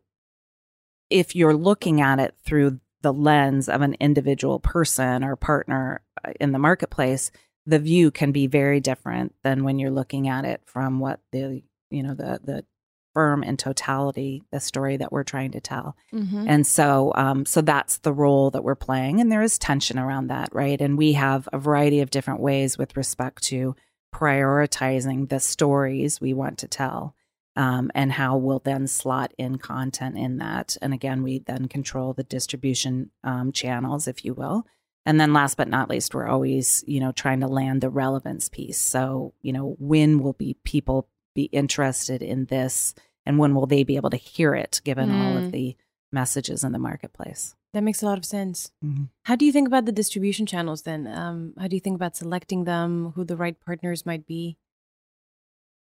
if 1.10 1.34
you're 1.34 1.56
looking 1.56 2.02
at 2.02 2.20
it 2.20 2.36
through 2.44 2.82
the 3.06 3.14
lens 3.14 3.70
of 3.70 3.82
an 3.82 3.96
individual 4.00 4.60
person 4.60 5.24
or 5.24 5.36
partner 5.36 6.02
uh, 6.26 6.32
in 6.40 6.52
the 6.54 6.58
marketplace, 6.58 7.30
the 7.68 7.78
view 7.78 8.10
can 8.10 8.32
be 8.32 8.48
very 8.48 8.80
different 8.80 9.36
than 9.44 9.64
when 9.64 9.78
you're 9.78 9.92
looking 9.92 10.28
at 10.28 10.44
it 10.44 10.60
from 10.66 11.00
what 11.00 11.20
the 11.32 11.62
you 11.92 12.02
know 12.02 12.16
the 12.16 12.40
the 12.44 12.66
firm 13.14 13.44
in 13.44 13.58
totality 13.58 14.42
the 14.52 14.60
story 14.60 14.98
that 14.98 15.12
we're 15.12 15.24
trying 15.24 15.52
to 15.52 15.62
tell. 15.62 15.96
Mm-hmm. 16.12 16.46
and 16.48 16.66
so 16.66 17.12
um, 17.14 17.46
so 17.46 17.62
that's 17.62 18.00
the 18.00 18.12
role 18.12 18.50
that 18.50 18.64
we're 18.64 18.74
playing 18.74 19.22
and 19.22 19.32
there 19.32 19.44
is 19.44 19.60
tension 19.60 20.00
around 20.00 20.28
that 20.28 20.50
right? 20.52 20.82
And 20.82 20.98
we 20.98 21.14
have 21.14 21.48
a 21.54 21.60
variety 21.60 22.00
of 22.00 22.10
different 22.10 22.40
ways 22.40 22.76
with 22.76 22.98
respect 22.98 23.44
to 23.44 23.76
prioritizing 24.16 25.30
the 25.30 25.40
stories 25.40 26.20
we 26.20 26.34
want 26.34 26.58
to 26.58 26.68
tell 26.68 27.14
um, 27.56 27.90
and 27.96 28.12
how 28.12 28.38
we'll 28.38 28.60
then 28.60 28.88
slot 28.88 29.34
in 29.38 29.58
content 29.58 30.18
in 30.18 30.38
that. 30.38 30.78
And 30.82 30.94
again, 30.94 31.24
we 31.24 31.40
then 31.40 31.68
control 31.68 32.14
the 32.14 32.24
distribution 32.24 33.12
um, 33.24 33.52
channels, 33.52 34.08
if 34.08 34.26
you 34.26 34.34
will. 34.34 34.66
And 35.06 35.20
then 35.20 35.34
last 35.34 35.56
but 35.56 35.70
not 35.70 35.90
least, 35.90 36.16
we're 36.16 36.28
always, 36.28 36.84
you 36.88 37.00
know, 37.00 37.12
trying 37.12 37.42
to 37.42 37.48
land 37.48 37.82
the 37.82 37.90
relevance 37.90 38.50
piece. 38.50 38.80
So, 38.80 39.34
you 39.42 39.54
know, 39.54 39.76
when 39.80 40.20
will 40.20 40.34
be 40.34 40.58
people 40.64 41.08
be 41.36 41.44
interested 41.44 42.22
in 42.22 42.46
this 42.46 42.96
and 43.26 43.38
when 43.38 43.54
will 43.54 43.68
they 43.68 43.84
be 43.84 43.98
able 43.98 44.10
to 44.10 44.18
hear 44.18 44.56
it 44.56 44.82
given 44.84 45.10
mm. 45.10 45.20
all 45.20 45.38
of 45.38 45.44
mm. 45.46 45.52
the 45.52 45.78
messages 46.12 46.64
in 46.64 46.72
the 46.72 46.80
marketplace? 46.80 47.56
That 47.74 47.84
makes 47.84 48.02
a 48.02 48.06
lot 48.06 48.18
of 48.18 48.26
sense. 48.26 48.72
Mm-hmm. 48.84 49.04
How 49.24 49.36
do 49.36 49.46
you 49.46 49.52
think 49.52 49.68
about 49.68 49.86
the 49.86 49.92
distribution 49.92 50.46
channels 50.46 50.84
then? 50.84 51.08
Um, 51.08 51.54
how 51.60 51.68
do 51.68 51.76
you 51.76 51.82
think 51.82 51.96
about 51.98 52.16
selecting 52.16 52.64
them, 52.64 53.12
who 53.16 53.26
the 53.26 53.36
right 53.36 53.60
partners 53.60 54.06
might 54.06 54.26
be? 54.26 54.58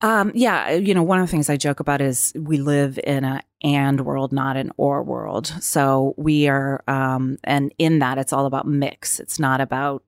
Um, 0.01 0.31
yeah, 0.33 0.69
uh, 0.69 0.71
you 0.71 0.93
know, 0.93 1.03
one 1.03 1.19
of 1.19 1.27
the 1.27 1.31
things 1.31 1.49
I 1.49 1.57
joke 1.57 1.79
about 1.79 2.01
is 2.01 2.33
we 2.35 2.57
live 2.57 2.99
in 3.03 3.23
a 3.23 3.43
and 3.63 4.01
world, 4.01 4.31
not 4.31 4.57
an 4.57 4.71
or 4.77 5.03
world. 5.03 5.47
So 5.61 6.15
we 6.17 6.47
are, 6.47 6.83
um, 6.87 7.37
and 7.43 7.71
in 7.77 7.99
that, 7.99 8.17
it's 8.17 8.33
all 8.33 8.47
about 8.47 8.67
mix. 8.67 9.19
It's 9.19 9.37
not 9.37 9.61
about, 9.61 10.03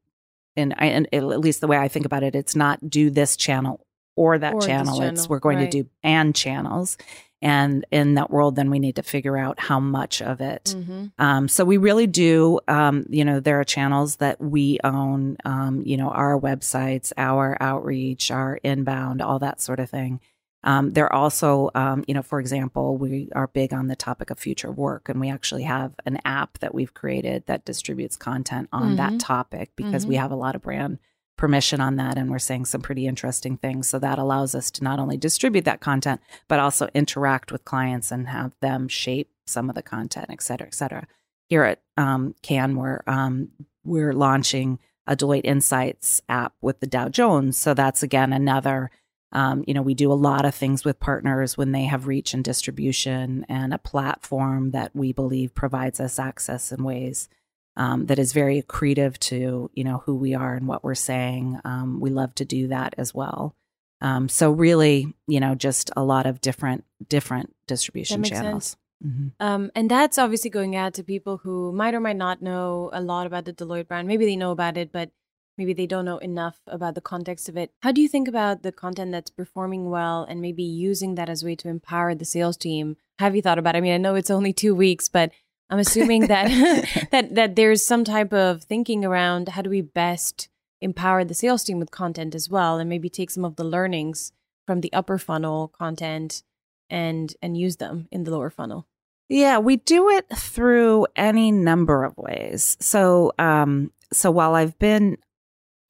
and, 0.55 0.73
I, 0.77 0.87
and 0.87 1.07
at 1.13 1.23
least 1.39 1.61
the 1.61 1.67
way 1.67 1.77
I 1.77 1.87
think 1.87 2.05
about 2.07 2.23
it, 2.23 2.33
it's 2.33 2.55
not 2.55 2.89
do 2.89 3.11
this 3.11 3.37
channel 3.37 3.85
or 4.15 4.37
that 4.37 4.53
Or 4.53 4.59
this 4.59 4.67
channel. 4.67 5.01
It's 5.01 5.27
we're 5.29 5.39
going 5.39 5.57
right. 5.57 5.71
to 5.71 5.83
do 5.83 5.89
and 6.03 6.35
channels. 6.35 6.97
And 7.41 7.85
in 7.91 8.13
that 8.13 8.31
world, 8.31 8.55
then 8.55 8.69
we 8.69 8.79
need 8.79 8.95
to 8.95 9.03
figure 9.03 9.37
out 9.37 9.59
how 9.59 9.77
much 9.79 10.21
of 10.21 10.39
it. 10.39 10.73
Mm-hmm. 10.77 11.07
Um, 11.19 11.47
so 11.49 11.65
we 11.65 11.75
really 11.75 12.07
do, 12.07 12.61
um, 12.69 13.05
you 13.09 13.25
know, 13.25 13.41
there 13.41 13.59
are 13.59 13.65
channels 13.65 14.15
that 14.17 14.39
we 14.39 14.79
own, 14.83 15.35
um, 15.43 15.81
you 15.85 15.97
know, 15.97 16.07
our 16.09 16.39
websites, 16.39 17.11
our 17.17 17.57
outreach, 17.59 18.31
our 18.31 18.61
inbound, 18.63 19.21
all 19.21 19.39
that 19.39 19.59
sort 19.59 19.81
of 19.81 19.89
thing. 19.89 20.21
Um, 20.63 20.93
there 20.93 21.03
are 21.07 21.13
also, 21.13 21.69
um, 21.75 22.05
you 22.07 22.13
know, 22.13 22.21
for 22.21 22.39
example, 22.39 22.95
we 22.95 23.27
are 23.35 23.47
big 23.47 23.73
on 23.73 23.87
the 23.87 23.97
topic 23.97 24.29
of 24.29 24.39
future 24.39 24.71
work, 24.71 25.09
and 25.09 25.19
we 25.19 25.29
actually 25.29 25.63
have 25.63 25.91
an 26.05 26.19
app 26.23 26.59
that 26.59 26.73
we've 26.73 26.93
created 26.93 27.45
that 27.47 27.65
distributes 27.65 28.15
content 28.15 28.69
on 28.71 28.93
Mhm. 28.93 28.97
that 28.97 29.19
topic 29.19 29.71
because 29.75 30.07
we 30.07 30.15
have 30.15 30.31
a 30.31 30.37
lot 30.37 30.55
of 30.55 30.61
brand 30.61 30.99
permission 31.37 31.81
on 31.81 31.95
that, 31.97 32.17
and 32.17 32.29
we're 32.29 32.39
saying 32.39 32.65
some 32.65 32.81
pretty 32.81 33.07
interesting 33.07 33.57
things. 33.57 33.87
So 33.87 33.99
that 33.99 34.19
allows 34.19 34.55
us 34.55 34.71
to 34.71 34.83
not 34.83 34.99
only 34.99 35.17
distribute 35.17 35.65
that 35.65 35.81
content, 35.81 36.21
but 36.47 36.59
also 36.59 36.89
interact 36.93 37.51
with 37.51 37.65
clients 37.65 38.11
and 38.11 38.27
have 38.27 38.53
them 38.61 38.87
shape 38.87 39.29
some 39.45 39.69
of 39.69 39.75
the 39.75 39.81
content, 39.81 40.27
et 40.29 40.41
cetera, 40.41 40.67
et 40.67 40.73
cetera. 40.73 41.07
Here 41.49 41.63
at 41.63 41.81
um, 41.97 42.35
Cannes, 42.41 42.75
we're 42.75 43.01
um, 43.07 43.49
we're 43.83 44.13
launching 44.13 44.79
a 45.05 45.15
Deloitte 45.15 45.41
Insights 45.43 46.21
app 46.29 46.53
with 46.61 46.79
the 46.79 46.87
Dow 46.87 47.09
Jones. 47.09 47.57
So 47.57 47.73
that's 47.73 48.03
again 48.03 48.31
another 48.31 48.89
um, 49.33 49.63
you 49.67 49.73
know, 49.73 49.81
we 49.81 49.95
do 49.95 50.11
a 50.11 50.13
lot 50.13 50.45
of 50.45 50.53
things 50.53 50.85
with 50.85 50.99
partners 50.99 51.57
when 51.57 51.71
they 51.71 51.85
have 51.85 52.07
reach 52.07 52.35
and 52.35 52.43
distribution 52.43 53.45
and 53.49 53.73
a 53.73 53.79
platform 53.79 54.71
that 54.71 54.95
we 54.95 55.11
believe 55.11 55.55
provides 55.55 55.99
us 55.99 56.19
access 56.19 56.71
in 56.71 56.83
ways 56.83 57.29
um, 57.75 58.05
that 58.07 58.19
is 58.19 58.33
very 58.33 58.61
accretive 58.61 59.17
to, 59.17 59.69
you 59.73 59.83
know, 59.83 60.03
who 60.05 60.15
we 60.15 60.33
are 60.33 60.55
and 60.55 60.67
what 60.67 60.83
we're 60.83 60.95
saying. 60.95 61.59
Um, 61.65 61.99
we 61.99 62.09
love 62.09 62.35
to 62.35 62.45
do 62.45 62.67
that 62.67 62.93
as 62.97 63.13
well. 63.13 63.55
Um, 64.01 64.29
so 64.29 64.51
really, 64.51 65.13
you 65.27 65.39
know, 65.39 65.55
just 65.55 65.89
a 65.95 66.03
lot 66.03 66.25
of 66.25 66.41
different 66.41 66.83
different 67.07 67.55
distribution 67.67 68.23
channels. 68.23 68.77
Mhm. 69.03 69.31
Um, 69.39 69.71
and 69.75 69.89
that's 69.89 70.17
obviously 70.17 70.49
going 70.49 70.75
out 70.75 70.93
to 70.95 71.03
people 71.03 71.37
who 71.37 71.71
might 71.73 71.93
or 71.93 71.99
might 71.99 72.15
not 72.15 72.41
know 72.41 72.89
a 72.93 73.01
lot 73.01 73.27
about 73.27 73.45
the 73.45 73.53
Deloitte 73.53 73.87
brand. 73.87 74.07
Maybe 74.07 74.25
they 74.25 74.35
know 74.35 74.51
about 74.51 74.77
it, 74.77 74.91
but 74.91 75.11
maybe 75.57 75.73
they 75.73 75.85
don't 75.85 76.05
know 76.05 76.17
enough 76.17 76.59
about 76.67 76.95
the 76.95 77.01
context 77.01 77.49
of 77.49 77.57
it. 77.57 77.71
How 77.81 77.91
do 77.91 78.01
you 78.01 78.07
think 78.07 78.27
about 78.27 78.63
the 78.63 78.71
content 78.71 79.11
that's 79.11 79.29
performing 79.29 79.89
well 79.89 80.23
and 80.23 80.41
maybe 80.41 80.63
using 80.63 81.15
that 81.15 81.29
as 81.29 81.43
a 81.43 81.45
way 81.45 81.55
to 81.57 81.69
empower 81.69 82.15
the 82.15 82.25
sales 82.25 82.57
team? 82.57 82.97
Have 83.19 83.35
you 83.35 83.41
thought 83.41 83.59
about 83.59 83.75
it? 83.75 83.77
I 83.77 83.81
mean, 83.81 83.93
I 83.93 83.97
know 83.97 84.15
it's 84.15 84.31
only 84.31 84.53
two 84.53 84.73
weeks, 84.73 85.07
but 85.07 85.31
I'm 85.73 85.79
assuming 85.79 86.27
that 86.27 87.07
that 87.11 87.33
that 87.33 87.55
there's 87.55 87.83
some 87.83 88.03
type 88.03 88.31
of 88.31 88.61
thinking 88.61 89.03
around 89.03 89.49
how 89.49 89.63
do 89.63 89.71
we 89.71 89.81
best 89.81 90.47
empower 90.81 91.23
the 91.23 91.33
sales 91.33 91.63
team 91.63 91.79
with 91.79 91.89
content 91.89 92.35
as 92.35 92.47
well 92.47 92.77
and 92.77 92.87
maybe 92.87 93.09
take 93.09 93.31
some 93.31 93.43
of 93.43 93.55
the 93.55 93.63
learnings 93.63 94.33
from 94.67 94.81
the 94.81 94.93
upper 94.93 95.17
funnel 95.17 95.69
content 95.69 96.43
and 96.91 97.33
and 97.41 97.57
use 97.57 97.77
them 97.77 98.07
in 98.11 98.23
the 98.23 98.29
lower 98.29 98.51
funnel. 98.51 98.85
Yeah, 99.29 99.57
we 99.57 99.77
do 99.77 100.09
it 100.09 100.27
through 100.35 101.07
any 101.15 101.51
number 101.51 102.03
of 102.03 102.15
ways. 102.17 102.77
So, 102.79 103.31
um, 103.39 103.91
so 104.11 104.29
while 104.29 104.53
I've 104.53 104.77
been 104.77 105.17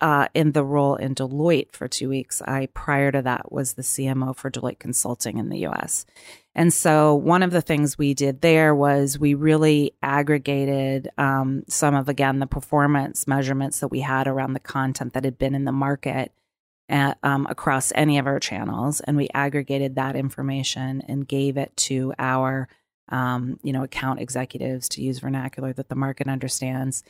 uh, 0.03 0.27
in 0.33 0.51
the 0.51 0.65
role 0.65 0.97
in 0.97 1.15
Deloitte 1.15 1.71
for 1.71 1.87
two 1.87 2.09
weeks, 2.09 2.41
I 2.41 2.65
prior 2.73 3.09
to 3.13 3.21
that 3.21 3.53
was 3.53 3.73
the 3.73 3.83
CMO 3.83 4.35
for 4.35 4.51
Deloitte 4.51 4.77
Consulting 4.77 5.37
in 5.37 5.47
the 5.47 5.59
U.S. 5.59 6.05
And 6.53 6.73
so, 6.73 7.15
one 7.15 7.41
of 7.41 7.51
the 7.51 7.61
things 7.61 7.97
we 7.97 8.13
did 8.13 8.41
there 8.41 8.75
was 8.75 9.17
we 9.17 9.33
really 9.33 9.93
aggregated 10.03 11.09
um, 11.17 11.63
some 11.69 11.95
of 11.95 12.09
again 12.09 12.39
the 12.39 12.47
performance 12.47 13.27
measurements 13.27 13.79
that 13.79 13.87
we 13.87 14.01
had 14.01 14.27
around 14.27 14.51
the 14.51 14.59
content 14.59 15.13
that 15.13 15.23
had 15.23 15.37
been 15.37 15.55
in 15.55 15.63
the 15.63 15.71
market 15.71 16.33
at, 16.89 17.17
um, 17.23 17.47
across 17.49 17.93
any 17.95 18.17
of 18.17 18.27
our 18.27 18.41
channels, 18.41 18.99
and 18.99 19.15
we 19.15 19.29
aggregated 19.33 19.95
that 19.95 20.17
information 20.17 21.01
and 21.07 21.29
gave 21.29 21.55
it 21.55 21.73
to 21.77 22.13
our 22.19 22.67
um, 23.07 23.57
you 23.63 23.71
know, 23.71 23.83
account 23.83 24.19
executives 24.19 24.89
to 24.89 25.01
use 25.01 25.19
vernacular 25.19 25.71
that 25.71 25.87
the 25.87 25.95
market 25.95 26.27
understands 26.27 27.05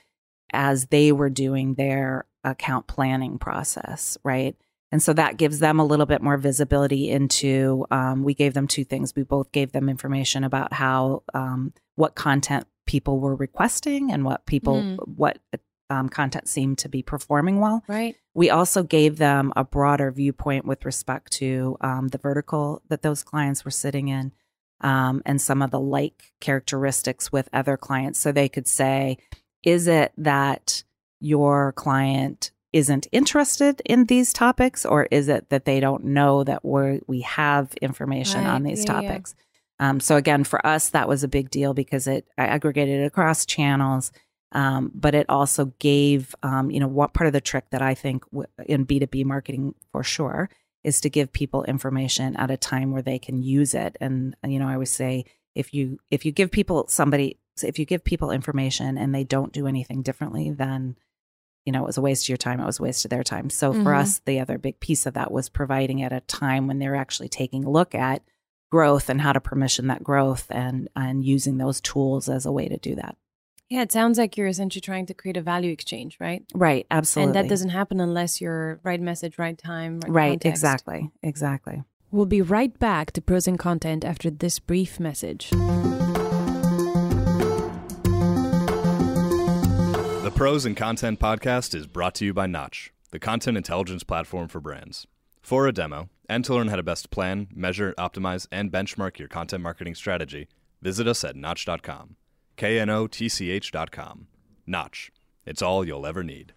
as 0.52 0.88
they 0.88 1.12
were 1.12 1.32
doing 1.32 1.74
their 1.74 2.26
account 2.44 2.88
planning 2.88 3.38
process, 3.38 4.18
right? 4.24 4.56
And 4.92 5.02
so 5.02 5.14
that 5.14 5.38
gives 5.38 5.58
them 5.60 5.80
a 5.80 5.86
little 5.86 6.06
bit 6.06 6.22
more 6.22 6.38
visibility 6.38 7.10
into. 7.10 7.86
Um, 7.90 8.24
we 8.24 8.34
gave 8.36 8.54
them 8.54 8.68
two 8.68 8.84
things. 8.84 9.16
We 9.16 9.24
both 9.24 9.52
gave 9.52 9.72
them 9.72 9.90
information 9.90 10.44
about 10.44 10.72
how 10.74 11.24
um, 11.34 11.74
what 11.96 12.14
content 12.14 12.68
people 12.86 13.20
were 13.20 13.36
requesting 13.36 14.12
and 14.12 14.24
what 14.24 14.46
people 14.46 14.76
Mm. 14.76 14.98
what 15.08 15.40
um, 15.90 16.10
content 16.10 16.48
seemed 16.48 16.78
to 16.80 16.90
be 16.90 17.02
performing 17.02 17.60
well. 17.60 17.84
Right. 17.88 18.16
We 18.34 18.50
also 18.50 18.84
gave 18.84 19.18
them 19.18 19.52
a 19.56 19.64
broader 19.64 20.12
viewpoint 20.12 20.66
with 20.66 20.86
respect 20.86 21.32
to 21.34 21.78
um, 21.82 22.08
the 22.10 22.18
vertical 22.18 22.82
that 22.90 23.02
those 23.02 23.24
clients 23.24 23.64
were 23.66 23.72
sitting 23.72 24.08
in 24.08 24.32
um, 24.82 25.22
and 25.26 25.42
some 25.42 25.62
of 25.62 25.72
the 25.72 25.80
like 25.80 26.34
characteristics 26.40 27.32
with 27.32 27.50
other 27.54 27.78
clients. 27.78 28.20
So 28.20 28.32
they 28.32 28.50
could 28.50 28.68
say, 28.68 29.18
is 29.64 29.88
it 29.88 30.14
that 30.18 30.84
your 31.24 31.72
client 31.74 32.52
isn't 32.72 33.08
interested 33.12 33.82
in 33.86 34.06
these 34.06 34.34
topics, 34.34 34.86
or 34.86 35.08
is 35.12 35.28
it 35.28 35.50
that 35.50 35.66
they 35.66 35.80
don't 35.80 36.04
know 36.04 36.44
that 36.44 36.66
we 36.66 37.00
we 37.08 37.22
have 37.22 37.74
information 37.82 38.46
Right. 38.46 38.54
on 38.56 38.64
these 38.64 38.84
Yeah, 38.84 39.02
yeah. 39.02 39.02
topics? 39.10 39.36
Um, 39.80 40.00
so 40.00 40.16
again, 40.18 40.44
for 40.44 40.66
us, 40.66 40.90
that 40.90 41.08
was 41.08 41.24
a 41.24 41.28
big 41.28 41.50
deal 41.50 41.74
because 41.74 42.08
it 42.08 42.28
aggregated 42.38 43.02
it 43.02 43.06
across 43.06 43.46
channels. 43.46 44.12
Um, 44.52 44.92
but 44.94 45.16
it 45.16 45.26
also 45.30 45.74
gave, 45.80 46.36
um, 46.44 46.70
you 46.70 46.80
know, 46.80 46.88
what 46.88 47.14
part 47.16 47.26
of 47.28 47.34
the 47.34 47.42
trick 47.42 47.66
that 47.72 47.82
I 47.82 47.96
think 47.96 48.24
w- 48.30 48.48
in 48.68 48.86
B2B 48.86 49.26
marketing 49.26 49.74
for 49.92 50.04
sure 50.04 50.48
is 50.84 51.02
to 51.02 51.10
give 51.10 51.34
people 51.34 51.64
information 51.64 52.36
at 52.36 52.52
a 52.52 52.58
time 52.58 52.92
where 52.92 53.02
they 53.02 53.18
can 53.18 53.42
use 53.42 53.74
it. 53.74 53.98
And, 54.00 54.36
you 54.46 54.60
know, 54.60 54.68
I 54.68 54.74
always 54.74 54.92
say 54.92 55.26
if 55.56 55.74
you, 55.74 55.98
if 56.12 56.24
you 56.24 56.32
give 56.32 56.52
people 56.52 56.86
somebody, 56.88 57.40
if 57.64 57.80
you 57.80 57.86
give 57.86 58.04
people 58.04 58.30
information 58.30 58.96
and 58.98 59.14
they 59.14 59.24
don't 59.24 59.52
do 59.54 59.66
anything 59.66 60.04
differently, 60.04 60.52
then, 60.52 60.98
you 61.66 61.72
know, 61.72 61.84
it 61.84 61.88
was 61.88 61.98
a 61.98 62.02
waste 62.02 62.26
of 62.26 62.30
your 62.30 62.38
time. 62.38 62.60
It 62.60 62.66
was 62.66 62.80
a 62.80 62.84
waste 62.84 63.06
of 63.06 63.10
their 63.10 63.24
time. 63.24 63.50
So 63.50 63.72
for 63.74 63.92
Mhm. 63.92 64.00
us, 64.02 64.20
the 64.26 64.40
other 64.40 64.58
big 64.58 64.80
piece 64.80 65.06
of 65.06 65.14
that 65.14 65.32
was 65.32 65.50
providing 65.50 66.02
at 66.02 66.12
a 66.12 66.20
time 66.22 66.68
when 66.68 66.80
they're 66.80 66.96
actually 66.96 67.30
taking 67.30 67.64
a 67.64 67.70
look 67.70 67.96
at 67.96 68.22
growth 68.72 69.10
and 69.10 69.22
how 69.22 69.32
to 69.32 69.40
permission 69.40 69.88
that 69.88 70.04
growth 70.04 70.48
and, 70.50 70.90
and 70.96 71.24
using 71.24 71.58
those 71.58 71.80
tools 71.80 72.28
as 72.28 72.46
a 72.46 72.52
way 72.52 72.68
to 72.68 72.78
do 72.78 72.96
that. 72.96 73.16
Yeah, 73.70 73.82
it 73.82 73.92
sounds 73.92 74.18
like 74.18 74.36
you're 74.36 74.48
essentially 74.48 74.82
trying 74.82 75.06
to 75.08 75.14
create 75.14 75.38
a 75.38 75.42
value 75.42 75.72
exchange, 75.72 76.18
right? 76.20 76.44
Right. 76.54 76.86
Absolutely. 76.92 77.28
And 77.30 77.36
that 77.36 77.50
doesn't 77.50 77.70
happen 77.70 78.00
unless 78.00 78.42
you're 78.42 78.80
right 78.84 79.00
message, 79.02 79.38
right 79.40 79.58
time, 79.58 80.00
right, 80.02 80.12
Right, 80.12 80.30
context. 80.32 80.46
exactly, 80.62 81.12
exactly. 81.24 81.84
We'll 82.12 82.26
be 82.28 82.42
right 82.42 82.78
back 82.78 83.12
to 83.14 83.22
pros 83.22 83.48
and 83.48 83.58
content 83.58 84.04
after 84.04 84.30
this 84.30 84.60
brief 84.60 85.00
message. 85.00 85.52
Pros 90.44 90.66
and 90.66 90.76
Content 90.76 91.22
Podcast 91.22 91.74
is 91.74 91.88
brought 91.88 92.14
to 92.16 92.26
you 92.26 92.34
by 92.34 92.48
Knotch, 92.48 92.92
the 93.12 93.18
content 93.18 93.56
intelligence 93.56 94.04
platform 94.04 94.50
for 94.50 94.60
brands. 94.60 95.08
For 95.42 95.68
a 95.68 95.72
demo, 95.72 96.10
and 96.28 96.44
to 96.44 96.54
learn 96.54 96.68
how 96.68 96.76
to 96.76 96.84
best 96.84 97.10
plan, 97.10 97.48
measure, 97.56 97.94
optimize, 97.98 98.46
and 98.52 98.70
benchmark 98.70 99.20
your 99.20 99.30
content 99.30 99.64
marketing 99.64 99.96
strategy, 99.96 100.50
visit 100.82 101.08
us 101.08 101.24
at 101.24 101.38
Knotch.com. 101.38 102.18
K 102.58 102.78
N 102.78 102.90
O 102.90 103.08
T 103.08 103.30
C 103.30 103.52
H.com. 103.52 104.28
Knotch. 104.68 105.14
It's 105.46 105.62
all 105.62 105.88
you'll 105.88 106.06
ever 106.06 106.26
need. 106.26 106.52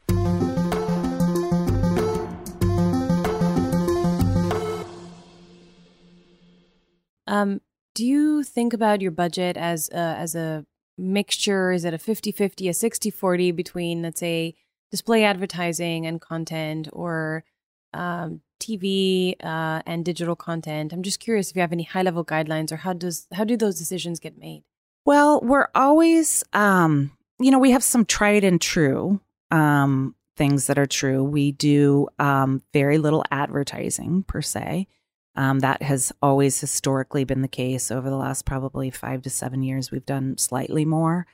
Um, 7.29 7.61
do 7.95 8.05
you 8.05 8.43
think 8.43 8.73
about 8.73 9.01
your 9.01 9.13
budget 9.13 9.57
as 9.57 9.89
a, 9.91 9.97
as 9.97 10.35
a 10.35 10.67
mixture? 10.99 11.73
Is 11.73 11.85
it 11.85 11.95
a 11.95 11.99
50 11.99 12.33
50, 12.33 12.69
a 12.69 12.75
60 12.75 13.11
40 13.11 13.53
between, 13.53 14.03
let's 14.03 14.21
say, 14.21 14.55
display 14.91 15.25
advertising 15.25 16.07
and 16.07 16.21
content 16.21 16.89
or 16.93 17.45
um, 17.93 18.41
TV 18.61 19.35
uh, 19.43 19.83
and 19.87 20.05
digital 20.05 20.37
content? 20.37 20.93
I'm 20.93 21.03
just 21.03 21.21
curious 21.21 21.51
if 21.51 21.57
you 21.57 21.63
have 21.63 21.73
any 21.73 21.85
high 21.85 22.03
level 22.03 22.25
guidelines 22.25 22.73
or 22.73 22.77
how 22.77 22.93
does 22.93 23.27
how 23.33 23.45
do 23.45 23.57
those 23.57 23.79
decisions 23.79 24.21
get 24.21 24.39
made? 24.39 24.65
Well, 25.05 25.41
we're 25.41 25.69
always, 25.75 26.43
um, 26.53 27.13
you 27.39 27.51
know, 27.53 27.61
we 27.61 27.71
have 27.71 27.85
some 27.85 28.05
tried 28.05 28.43
and 28.43 28.61
true 28.61 29.21
um, 29.53 30.17
things 30.37 30.67
that 30.67 30.79
are 30.79 30.87
true. 30.87 31.23
We 31.23 31.53
do 31.53 32.09
um, 32.19 32.63
very 32.73 32.99
little 32.99 33.25
advertising 33.31 34.25
per 34.25 34.43
se. 34.43 34.89
Um, 35.37 35.59
that 35.61 35.83
has 35.83 36.13
always 36.23 36.59
historically 36.61 37.25
been 37.25 37.43
the 37.43 37.49
case 37.49 37.91
over 37.91 38.09
the 38.11 38.17
last 38.17 38.45
probably 38.47 38.91
five 38.91 39.23
to 39.23 39.31
seven 39.31 39.63
years. 39.63 39.91
We've 39.91 40.05
done 40.07 40.39
slightly 40.39 40.85
more. 40.85 41.27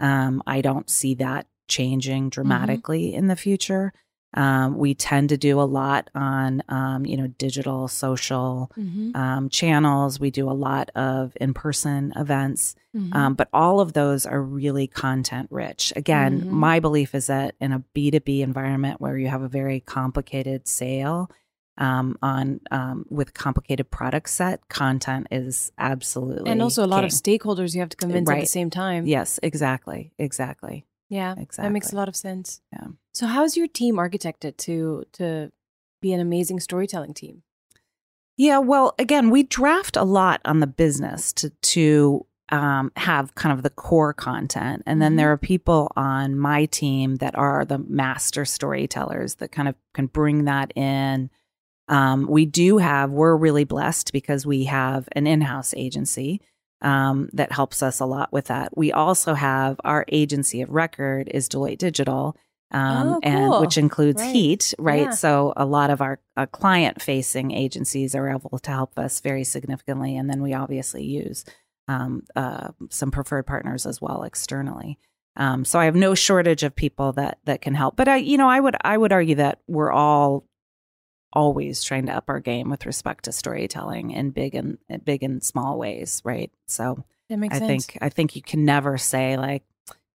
Um, 0.00 0.42
I 0.46 0.60
don't 0.60 0.88
see 0.88 1.14
that 1.16 1.46
changing 1.66 2.30
dramatically 2.30 3.14
in 3.14 3.26
the 3.26 3.36
future. 3.36 3.92
Um, 4.34 4.76
we 4.76 4.94
tend 4.94 5.30
to 5.30 5.38
do 5.38 5.58
a 5.58 5.62
lot 5.64 6.10
on, 6.14 6.62
um, 6.68 7.06
you 7.06 7.16
know, 7.16 7.28
digital, 7.28 7.88
social 7.88 8.70
Mm-hmm. 8.78 9.16
um, 9.16 9.48
channels. 9.48 10.20
We 10.20 10.30
do 10.30 10.48
a 10.50 10.52
lot 10.52 10.90
of 10.94 11.32
in 11.40 11.54
person 11.54 12.12
events. 12.14 12.74
Mm-hmm. 12.94 13.12
Um, 13.16 13.34
but 13.34 13.48
all 13.54 13.80
of 13.80 13.94
those 13.94 14.26
are 14.26 14.42
really 14.42 14.86
content 14.86 15.48
rich. 15.50 15.92
Again, 15.96 16.42
Mhm. 16.42 16.50
my 16.50 16.78
belief 16.78 17.14
is 17.14 17.26
that 17.28 17.54
in 17.58 17.72
a 17.72 17.82
B2B 17.94 18.40
environment 18.40 19.00
where 19.00 19.16
you 19.16 19.28
have 19.28 19.42
a 19.42 19.48
very 19.48 19.80
complicated 19.80 20.68
sale, 20.68 21.30
um, 21.78 22.18
on 22.20 22.60
um, 22.70 23.06
with 23.08 23.34
complicated 23.34 23.90
product 23.90 24.28
set, 24.28 24.68
content 24.68 25.28
is 25.30 25.72
absolutely 25.78 26.50
and 26.50 26.60
also 26.60 26.84
a 26.84 26.86
lot 26.86 26.98
king. 26.98 27.06
of 27.06 27.10
stakeholders 27.12 27.74
you 27.74 27.80
have 27.80 27.88
to 27.88 27.96
convince 27.96 28.28
at 28.28 28.40
the 28.40 28.46
same 28.46 28.68
time. 28.68 29.06
Yes, 29.06 29.40
exactly, 29.42 30.12
exactly. 30.18 30.84
yeah, 31.08 31.32
exactly. 31.32 31.62
that 31.62 31.72
makes 31.72 31.92
a 31.92 31.96
lot 31.96 32.08
of 32.08 32.16
sense. 32.16 32.60
Yeah. 32.72 32.88
So, 33.14 33.26
how's 33.26 33.56
your 33.56 33.68
team 33.68 33.96
architected 33.96 34.56
to 34.58 35.04
to 35.12 35.52
be 36.02 36.12
an 36.12 36.20
amazing 36.20 36.60
storytelling 36.60 37.14
team? 37.14 37.42
Yeah, 38.36 38.58
well, 38.58 38.94
again, 38.98 39.30
we 39.30 39.42
draft 39.42 39.96
a 39.96 40.04
lot 40.04 40.40
on 40.44 40.60
the 40.60 40.66
business 40.66 41.32
to 41.34 41.50
to 41.50 42.26
um, 42.50 42.92
have 42.96 43.34
kind 43.34 43.52
of 43.52 43.62
the 43.62 43.70
core 43.70 44.12
content, 44.12 44.82
and 44.84 45.00
then 45.00 45.16
there 45.16 45.30
are 45.30 45.38
people 45.38 45.92
on 45.96 46.36
my 46.36 46.64
team 46.66 47.16
that 47.16 47.36
are 47.36 47.64
the 47.64 47.78
master 47.78 48.44
storytellers 48.44 49.36
that 49.36 49.52
kind 49.52 49.68
of 49.68 49.76
can 49.94 50.06
bring 50.06 50.44
that 50.44 50.76
in. 50.76 51.30
Um, 51.88 52.26
we 52.28 52.46
do 52.46 52.78
have, 52.78 53.10
we're 53.10 53.36
really 53.36 53.64
blessed 53.64 54.12
because 54.12 54.44
we 54.44 54.64
have 54.64 55.08
an 55.12 55.26
in 55.26 55.40
house 55.40 55.74
agency 55.76 56.40
um, 56.82 57.28
that 57.32 57.50
helps 57.52 57.82
us 57.82 58.00
a 58.00 58.06
lot 58.06 58.32
with 58.32 58.46
that. 58.46 58.76
We 58.76 58.92
also 58.92 59.34
have 59.34 59.80
our 59.84 60.04
agency 60.08 60.62
of 60.62 60.70
record 60.70 61.28
is 61.32 61.48
Deloitte 61.48 61.78
Digital. 61.78 62.36
Um, 62.70 63.14
Oh, 63.14 63.20
and 63.22 63.60
which 63.62 63.78
includes 63.78 64.20
Right. 64.20 64.34
Heat, 64.34 64.74
right? 64.78 65.04
Yeah. 65.04 65.10
So 65.10 65.54
a 65.56 65.64
lot 65.64 65.88
of 65.88 66.02
our 66.02 66.20
uh, 66.36 66.44
client-facing 66.44 67.50
agencies 67.50 68.14
are 68.14 68.28
able 68.28 68.58
to 68.58 68.70
help 68.70 68.98
us 68.98 69.20
very 69.20 69.42
significantly, 69.44 70.14
and 70.18 70.28
then 70.28 70.42
we 70.42 70.52
obviously 70.52 71.02
use 71.02 71.46
um, 71.88 72.24
uh, 72.36 72.68
some 72.90 73.10
preferred 73.10 73.46
partners 73.46 73.86
as 73.86 74.02
well 74.02 74.22
externally. 74.22 74.98
Um, 75.36 75.64
so 75.64 75.78
I 75.78 75.86
have 75.86 75.96
no 75.96 76.14
shortage 76.14 76.62
of 76.62 76.76
people 76.76 77.12
that 77.14 77.38
that 77.46 77.62
can 77.62 77.72
help. 77.72 77.96
But 77.96 78.06
I, 78.08 78.16
you 78.16 78.36
know, 78.36 78.50
I 78.50 78.60
would 78.60 78.76
I 78.84 78.98
would 78.98 79.12
argue 79.12 79.36
that 79.36 79.60
we're 79.66 79.90
all 79.90 80.44
always 81.32 81.82
trying 81.84 82.06
to 82.06 82.12
up 82.12 82.24
our 82.28 82.40
game 82.40 82.70
with 82.70 82.86
respect 82.86 83.24
to 83.24 83.32
storytelling 83.32 84.10
in 84.12 84.30
big 84.30 84.54
and 84.54 84.78
big 85.04 85.22
and 85.22 85.42
small 85.42 85.78
ways, 85.78 86.22
right? 86.24 86.50
So 86.66 87.04
That 87.28 87.38
makes 87.38 87.56
I 87.56 87.58
sense. 87.60 87.86
think 87.86 87.98
I 88.02 88.08
think 88.08 88.34
you 88.36 88.42
can 88.42 88.64
never 88.64 88.96
say 88.98 89.36
like 89.36 89.64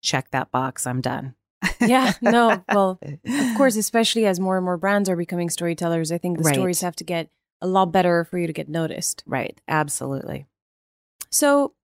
check 0.03 0.31
that 0.31 0.51
box, 0.51 0.87
I'm 0.87 1.01
done. 1.01 1.35
yeah, 1.81 2.15
no, 2.21 2.65
well, 2.73 2.99
of 3.03 3.55
course, 3.57 3.77
especially 3.77 4.27
as 4.27 4.41
more 4.41 4.57
and 4.57 4.65
more 4.65 4.77
brands 4.77 5.09
are 5.09 5.17
becoming 5.17 5.49
storytellers, 5.51 6.11
I 6.11 6.19
think 6.19 6.39
the 6.39 6.45
Right. 6.45 6.55
stories 6.55 6.81
have 6.81 6.97
to 6.97 7.05
get 7.05 7.31
a 7.61 7.67
lot 7.69 7.93
better 7.93 8.25
for 8.25 8.39
you 8.39 8.49
to 8.49 8.53
get 8.53 8.69
noticed. 8.69 9.23
Right, 9.27 9.61
absolutely. 9.69 10.47
So, 11.31 11.75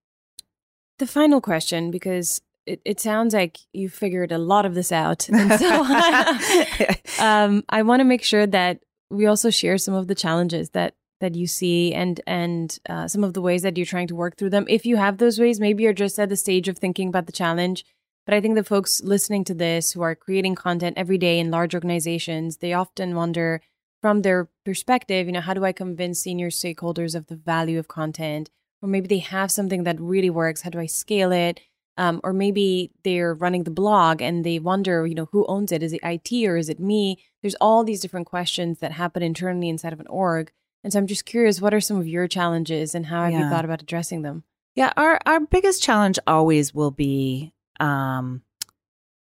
the 0.99 1.07
final 1.07 1.41
question, 1.41 1.93
because 1.93 2.41
it, 2.67 2.81
it 2.85 2.99
sounds 2.99 3.35
like 3.35 3.59
you 3.73 3.89
figured 3.89 4.33
a 4.33 4.39
lot 4.39 4.67
of 4.67 4.75
this 4.75 4.91
out. 4.91 5.29
And 5.29 5.53
so, 5.61 5.85
um, 7.25 7.63
I 7.69 7.83
want 7.83 8.01
to 8.01 8.05
make 8.05 8.25
sure 8.25 8.47
that 8.47 8.81
we 9.11 9.27
also 9.27 9.51
share 9.51 9.79
some 9.79 9.95
of 9.95 10.07
the 10.07 10.15
challenges 10.15 10.71
that 10.71 10.95
that 11.21 11.35
you 11.35 11.47
see 11.47 11.93
and 11.93 12.21
and 12.27 12.79
uh, 12.89 13.09
some 13.09 13.25
of 13.25 13.35
the 13.35 13.43
ways 13.43 13.63
that 13.63 13.77
you're 13.77 13.87
trying 13.87 14.07
to 14.09 14.15
work 14.15 14.37
through 14.37 14.51
them. 14.51 14.67
If 14.69 14.87
you 14.87 14.97
have 14.97 15.19
those 15.19 15.39
ways, 15.39 15.61
maybe 15.61 15.83
you're 15.83 15.93
just 15.93 16.19
at 16.19 16.29
the 16.29 16.37
stage 16.37 16.69
of 16.69 16.79
thinking 16.79 17.09
about 17.09 17.27
the 17.27 17.33
challenge. 17.33 17.85
But 18.25 18.35
I 18.35 18.41
think 18.41 18.57
the 18.57 18.65
folks 18.65 19.03
listening 19.03 19.45
to 19.45 19.55
this 19.55 19.93
who 19.93 20.03
are 20.03 20.15
creating 20.15 20.55
content 20.55 20.99
every 20.99 21.17
day 21.17 21.39
in 21.39 21.51
large 21.51 21.75
organizations, 21.75 22.59
they 22.59 22.75
often 22.75 23.17
wonder 23.17 23.63
from 24.03 24.23
their 24.23 24.49
perspective, 24.65 25.27
you 25.27 25.33
know, 25.33 25.41
how 25.41 25.55
do 25.55 25.65
I 25.65 25.73
convince 25.73 26.21
senior 26.21 26.51
stakeholders 26.51 27.15
of 27.15 27.27
the 27.27 27.37
value 27.37 27.79
of 27.79 27.89
content? 27.89 28.51
Or 28.83 28.89
maybe 28.89 29.09
they 29.09 29.19
have 29.19 29.51
something 29.51 29.85
that 29.85 30.01
really 30.01 30.31
works. 30.31 30.63
How 30.63 30.71
do 30.71 30.79
I 30.79 30.87
scale 30.87 31.33
it? 31.33 31.61
Um, 31.99 32.21
or 32.25 32.33
maybe 32.33 32.93
they're 33.03 33.35
running 33.35 33.65
the 33.65 33.71
blog 33.73 34.23
and 34.23 34.45
they 34.45 34.59
wonder, 34.61 35.05
you 35.05 35.15
know, 35.17 35.29
who 35.33 35.45
owns 35.47 35.73
it? 35.73 35.83
Is 35.83 35.93
it 35.93 36.01
IT 36.03 36.33
or 36.47 36.57
is 36.57 36.69
it 36.69 36.79
me? 36.79 37.19
There's 37.43 37.57
all 37.61 37.83
these 37.85 38.01
different 38.01 38.27
questions 38.29 38.79
that 38.79 38.93
happen 38.93 39.23
internally 39.23 39.69
inside 39.69 39.93
of 39.93 39.99
an 40.01 40.07
org. 40.07 40.53
And 40.85 40.93
so 40.93 40.99
I'm 41.01 41.09
just 41.09 41.25
curious, 41.27 41.61
what 41.61 41.75
are 41.75 41.81
some 41.81 41.97
of 41.99 42.07
your 42.07 42.29
challenges 42.29 42.95
and 42.95 43.07
how 43.07 43.25
have 43.25 43.33
you 43.33 43.51
thought 43.51 43.65
about 43.65 43.83
addressing 43.83 44.23
them? 44.23 44.45
Yeah, 44.77 44.93
our 44.97 45.19
our 45.27 45.41
biggest 45.41 45.83
challenge 45.83 46.21
always 46.25 46.73
will 46.73 46.93
be 46.93 47.53
um, 47.81 48.43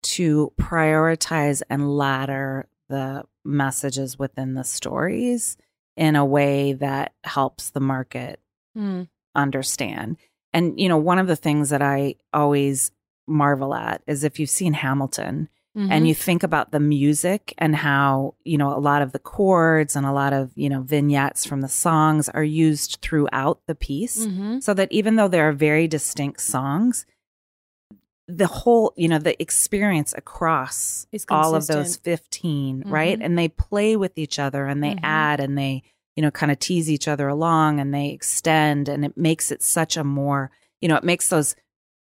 to 0.03 0.53
prioritize 0.61 1.63
and 1.71 1.97
ladder 1.97 2.69
the 2.91 3.25
messages 3.47 4.19
within 4.19 4.53
the 4.55 4.65
stories 4.65 5.57
in 5.97 6.17
a 6.17 6.25
way 6.25 6.75
that 6.75 7.15
helps 7.25 7.71
the 7.71 7.81
market 7.81 8.41
Hmm. 8.77 9.05
understand. 9.35 10.19
And 10.53 10.79
you 10.81 10.89
know, 10.89 10.97
one 10.99 11.19
of 11.19 11.27
the 11.27 11.37
things 11.37 11.71
that 11.71 11.83
I 11.83 12.15
always 12.33 12.91
marvel 13.27 13.75
at 13.75 14.03
is 14.07 14.25
if 14.25 14.39
you've 14.41 14.51
seen 14.51 14.73
Hamilton 14.75 15.49
Mm-hmm. 15.77 15.93
and 15.93 16.09
you 16.09 16.15
think 16.15 16.43
about 16.43 16.73
the 16.73 16.81
music 16.81 17.55
and 17.59 17.77
how 17.77 18.35
you 18.43 18.57
know 18.59 18.75
a 18.77 18.81
lot 18.81 19.01
of 19.03 19.13
the 19.13 19.19
chords 19.21 19.95
and 19.95 20.07
a 20.07 20.13
lot 20.13 20.33
of 20.33 20.51
you 20.57 20.69
know 20.69 20.81
vignettes 20.81 21.45
from 21.45 21.61
the 21.61 21.69
songs 21.69 22.29
are 22.31 22.43
used 22.43 22.99
throughout 23.03 23.61
the 23.67 23.75
piece 23.77 24.27
Mhm. 24.27 24.61
so 24.63 24.75
that 24.75 24.91
even 24.91 25.17
though 25.17 25.29
there 25.29 25.47
are 25.49 25.53
very 25.53 25.87
distinct 25.87 26.41
songs 26.41 27.05
the 28.27 28.47
whole 28.47 28.93
you 28.97 29.09
know 29.09 29.19
the 29.19 29.41
experience 29.41 30.13
across 30.17 31.07
all 31.31 31.55
of 31.55 31.67
those 31.77 31.97
15 31.97 32.83
right 32.87 33.19
Mhm. 33.19 33.25
and 33.25 33.39
they 33.39 33.49
play 33.49 33.95
with 33.95 34.17
each 34.19 34.39
other 34.39 34.67
and 34.67 34.83
they 34.83 34.95
Mhm. 34.95 35.01
add 35.03 35.39
and 35.39 35.57
they 35.57 35.83
you 36.19 36.23
know 36.23 36.33
kind 36.33 36.51
of 36.51 36.59
tease 36.59 36.91
each 36.91 37.07
other 37.07 37.29
along 37.29 37.79
and 37.79 37.95
they 37.95 38.09
extend 38.09 38.89
and 38.89 39.05
it 39.05 39.17
makes 39.17 39.53
it 39.53 39.63
such 39.63 39.97
a 39.97 40.03
more 40.03 40.51
you 40.81 40.89
know 40.89 40.97
it 40.97 41.05
makes 41.05 41.29
those 41.29 41.55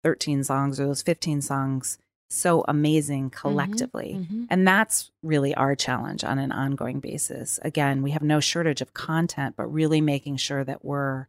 13 0.04 0.44
songs 0.44 0.80
or 0.80 0.86
those 0.86 1.02
15 1.02 1.41
songs 1.41 1.98
so 2.30 2.63
amazing 2.68 3.32
collectively 3.32 4.12
Mhm. 4.20 4.46
and 4.52 4.68
that's 4.68 5.10
really 5.24 5.56
our 5.56 5.76
challenge 5.76 6.24
on 6.24 6.38
an 6.38 6.52
ongoing 6.52 7.00
basis. 7.00 7.60
Again, 7.63 8.04
we 8.04 8.12
have 8.12 8.22
no 8.24 8.39
shortage 8.39 8.82
of 8.82 8.94
content, 8.94 9.56
but 9.58 9.65
really 9.82 10.02
making 10.02 10.38
sure 10.38 10.63
that 10.63 10.86
we're 10.86 11.26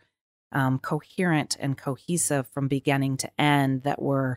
um, 0.53 0.79
coherent 0.79 1.57
and 1.61 1.77
cohesive 1.79 2.47
from 2.49 2.69
beginning 2.69 3.17
to 3.19 3.31
end, 3.41 3.83
that 3.83 4.01
we're, 4.01 4.37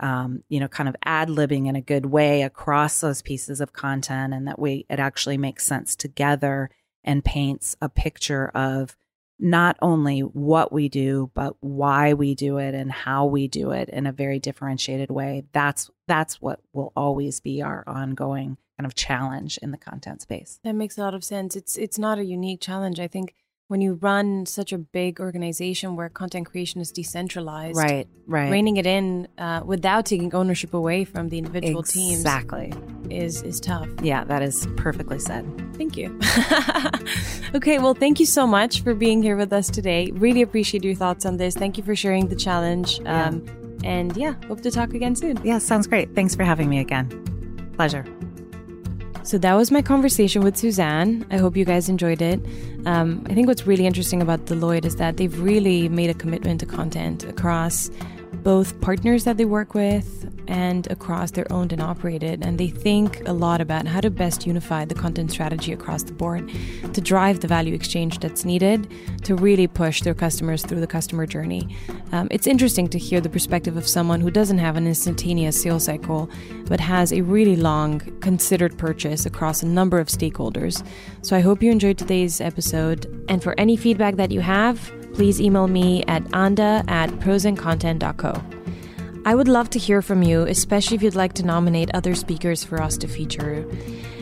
um, 0.00 0.42
you 0.48 0.58
know, 0.60 0.68
kind 0.68 0.88
of 0.88 0.96
ad 1.04 1.28
libbing 1.28 1.66
in 1.68 1.76
a 1.76 1.80
good 1.92 2.06
way 2.06 2.42
across 2.42 3.00
those 3.00 3.22
pieces 3.22 3.60
of 3.60 3.72
content, 3.72 4.32
and 4.34 4.46
that 4.48 4.58
we 4.58 4.86
it 4.88 4.98
actually 4.98 5.38
makes 5.38 5.64
sense 5.66 5.94
together 5.96 6.70
and 7.04 7.24
paints 7.24 7.76
a 7.80 7.88
picture 7.88 8.48
of 8.48 8.96
not 9.38 9.76
only 9.80 10.20
what 10.20 10.70
we 10.70 10.88
do 10.88 11.30
but 11.34 11.56
why 11.60 12.12
we 12.12 12.34
do 12.34 12.58
it 12.58 12.74
and 12.74 12.92
how 12.92 13.24
we 13.24 13.48
do 13.48 13.70
it 13.70 13.88
in 13.88 14.06
a 14.06 14.12
very 14.12 14.38
differentiated 14.38 15.10
way 15.10 15.44
that's 15.52 15.90
that's 16.06 16.42
what 16.42 16.60
will 16.72 16.92
always 16.94 17.40
be 17.40 17.62
our 17.62 17.82
ongoing 17.86 18.58
kind 18.78 18.86
of 18.86 18.94
challenge 18.94 19.58
in 19.58 19.70
the 19.70 19.78
content 19.78 20.20
space 20.22 20.60
That 20.62 20.74
makes 20.74 20.98
a 20.98 21.00
lot 21.00 21.14
of 21.14 21.24
sense. 21.24 21.56
It's 21.56 21.76
it's 21.76 21.98
not 21.98 22.18
a 22.18 22.24
unique 22.24 22.60
challenge. 22.60 22.98
I 23.00 23.08
think 23.08 23.34
when 23.70 23.80
you 23.80 23.94
run 24.02 24.46
such 24.46 24.72
a 24.72 24.78
big 24.78 25.20
organization 25.20 25.94
where 25.94 26.08
content 26.08 26.46
creation 26.50 26.80
is 26.80 26.90
decentralized, 26.90 27.76
right 27.76 28.08
right 28.26 28.50
reining 28.50 28.76
it 28.76 28.86
in 28.86 29.28
uh, 29.38 29.62
without 29.64 30.06
taking 30.06 30.34
ownership 30.34 30.74
away 30.74 31.04
from 31.04 31.28
the 31.28 31.38
individual 31.38 31.82
teams 31.82 32.20
exactly 32.20 32.72
is 33.08 33.42
is 33.42 33.60
tough. 33.60 33.88
yeah 34.02 34.24
that 34.24 34.42
is 34.42 34.66
perfectly 34.76 35.18
said 35.18 35.44
Thank 35.80 35.96
you. 35.96 36.20
okay, 37.54 37.78
well, 37.78 37.94
thank 37.94 38.20
you 38.20 38.26
so 38.26 38.46
much 38.46 38.82
for 38.82 38.92
being 38.94 39.22
here 39.22 39.34
with 39.34 39.50
us 39.50 39.70
today. 39.70 40.10
Really 40.12 40.42
appreciate 40.42 40.84
your 40.84 40.94
thoughts 40.94 41.24
on 41.24 41.38
this. 41.38 41.54
Thank 41.54 41.78
you 41.78 41.82
for 41.82 41.96
sharing 41.96 42.28
the 42.28 42.36
challenge. 42.36 43.00
Yeah. 43.00 43.28
Um, 43.28 43.46
and 43.82 44.14
yeah, 44.14 44.34
hope 44.46 44.60
to 44.60 44.70
talk 44.70 44.92
again 44.94 45.16
soon. 45.16 45.40
yeah 45.44 45.58
sounds 45.58 45.86
great 45.86 46.14
thanks 46.14 46.34
for 46.34 46.44
having 46.44 46.68
me 46.68 46.78
again 46.78 47.08
pleasure 47.76 48.04
So 49.30 49.38
that 49.38 49.54
was 49.54 49.70
my 49.70 49.80
conversation 49.80 50.42
with 50.42 50.56
Suzanne. 50.56 51.24
I 51.30 51.36
hope 51.36 51.56
you 51.56 51.64
guys 51.64 51.88
enjoyed 51.88 52.20
it. 52.20 52.40
Um, 52.84 53.24
I 53.30 53.34
think 53.34 53.46
what's 53.46 53.64
really 53.64 53.86
interesting 53.86 54.20
about 54.20 54.46
Deloitte 54.46 54.84
is 54.84 54.96
that 54.96 55.18
they've 55.18 55.40
really 55.40 55.88
made 55.88 56.10
a 56.10 56.14
commitment 56.14 56.58
to 56.58 56.66
content 56.66 57.22
across 57.22 57.90
both 58.42 58.80
partners 58.80 59.24
that 59.24 59.36
they 59.36 59.44
work 59.44 59.74
with 59.74 60.30
and 60.48 60.90
across 60.90 61.30
their 61.30 61.50
owned 61.52 61.72
and 61.72 61.80
operated. 61.80 62.44
And 62.44 62.58
they 62.58 62.68
think 62.68 63.26
a 63.28 63.32
lot 63.32 63.60
about 63.60 63.86
how 63.86 64.00
to 64.00 64.10
best 64.10 64.46
unify 64.46 64.84
the 64.84 64.94
content 64.94 65.30
strategy 65.30 65.72
across 65.72 66.02
the 66.02 66.12
board 66.12 66.50
to 66.92 67.00
drive 67.00 67.40
the 67.40 67.48
value 67.48 67.74
exchange 67.74 68.18
that's 68.18 68.44
needed 68.44 68.90
to 69.22 69.34
really 69.34 69.66
push 69.66 70.02
their 70.02 70.14
customers 70.14 70.64
through 70.64 70.80
the 70.80 70.86
customer 70.86 71.26
journey. 71.26 71.76
Um, 72.12 72.28
it's 72.30 72.46
interesting 72.46 72.88
to 72.88 72.98
hear 72.98 73.20
the 73.20 73.28
perspective 73.28 73.76
of 73.76 73.86
someone 73.86 74.20
who 74.20 74.30
doesn't 74.30 74.58
have 74.58 74.76
an 74.76 74.86
instantaneous 74.86 75.60
sales 75.60 75.84
cycle, 75.84 76.28
but 76.66 76.80
has 76.80 77.12
a 77.12 77.20
really 77.20 77.56
long, 77.56 78.00
considered 78.20 78.76
purchase 78.76 79.26
across 79.26 79.62
a 79.62 79.66
number 79.66 79.98
of 79.98 80.08
stakeholders. 80.08 80.84
So 81.22 81.36
I 81.36 81.40
hope 81.40 81.62
you 81.62 81.70
enjoyed 81.70 81.98
today's 81.98 82.40
episode. 82.40 83.24
And 83.28 83.42
for 83.42 83.54
any 83.58 83.76
feedback 83.76 84.16
that 84.16 84.30
you 84.30 84.40
have, 84.40 84.92
please 85.20 85.38
email 85.38 85.68
me 85.68 86.02
at 86.04 86.22
anda 86.32 86.82
at 86.88 87.10
prosandcontent.co. 87.20 88.42
I 89.26 89.34
would 89.34 89.48
love 89.48 89.68
to 89.68 89.78
hear 89.78 90.00
from 90.00 90.22
you, 90.22 90.44
especially 90.44 90.94
if 90.96 91.02
you'd 91.02 91.14
like 91.14 91.34
to 91.34 91.44
nominate 91.44 91.90
other 91.92 92.14
speakers 92.14 92.64
for 92.64 92.80
us 92.80 92.96
to 92.96 93.06
feature. 93.06 93.66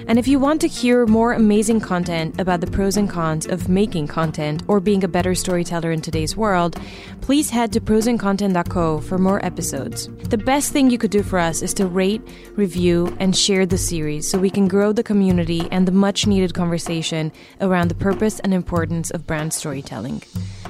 And 0.08 0.18
if 0.18 0.26
you 0.26 0.38
want 0.38 0.62
to 0.62 0.68
hear 0.68 1.04
more 1.04 1.34
amazing 1.34 1.80
content 1.80 2.40
about 2.40 2.62
the 2.62 2.66
pros 2.66 2.96
and 2.96 3.10
cons 3.10 3.46
of 3.46 3.68
making 3.68 4.06
content 4.06 4.62
or 4.66 4.80
being 4.80 5.04
a 5.04 5.08
better 5.08 5.34
storyteller 5.34 5.92
in 5.92 6.00
today's 6.00 6.34
world, 6.34 6.80
please 7.20 7.50
head 7.50 7.74
to 7.74 7.80
prosandcontent.co 7.80 9.00
for 9.00 9.18
more 9.18 9.44
episodes. 9.44 10.08
The 10.30 10.38
best 10.38 10.72
thing 10.72 10.88
you 10.88 10.96
could 10.96 11.10
do 11.10 11.22
for 11.22 11.38
us 11.38 11.60
is 11.60 11.74
to 11.74 11.86
rate, 11.86 12.22
review, 12.56 13.14
and 13.20 13.36
share 13.36 13.66
the 13.66 13.76
series 13.76 14.26
so 14.30 14.38
we 14.38 14.48
can 14.48 14.66
grow 14.66 14.92
the 14.92 15.02
community 15.02 15.68
and 15.70 15.86
the 15.86 15.92
much 15.92 16.26
needed 16.26 16.54
conversation 16.54 17.30
around 17.60 17.88
the 17.88 17.94
purpose 17.94 18.40
and 18.40 18.54
importance 18.54 19.10
of 19.10 19.26
brand 19.26 19.52
storytelling. 19.52 20.22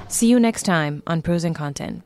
See 0.09 0.27
you 0.27 0.37
next 0.37 0.63
time 0.63 1.01
on 1.07 1.21
Pros 1.21 1.45
and 1.45 1.55
Content. 1.55 2.03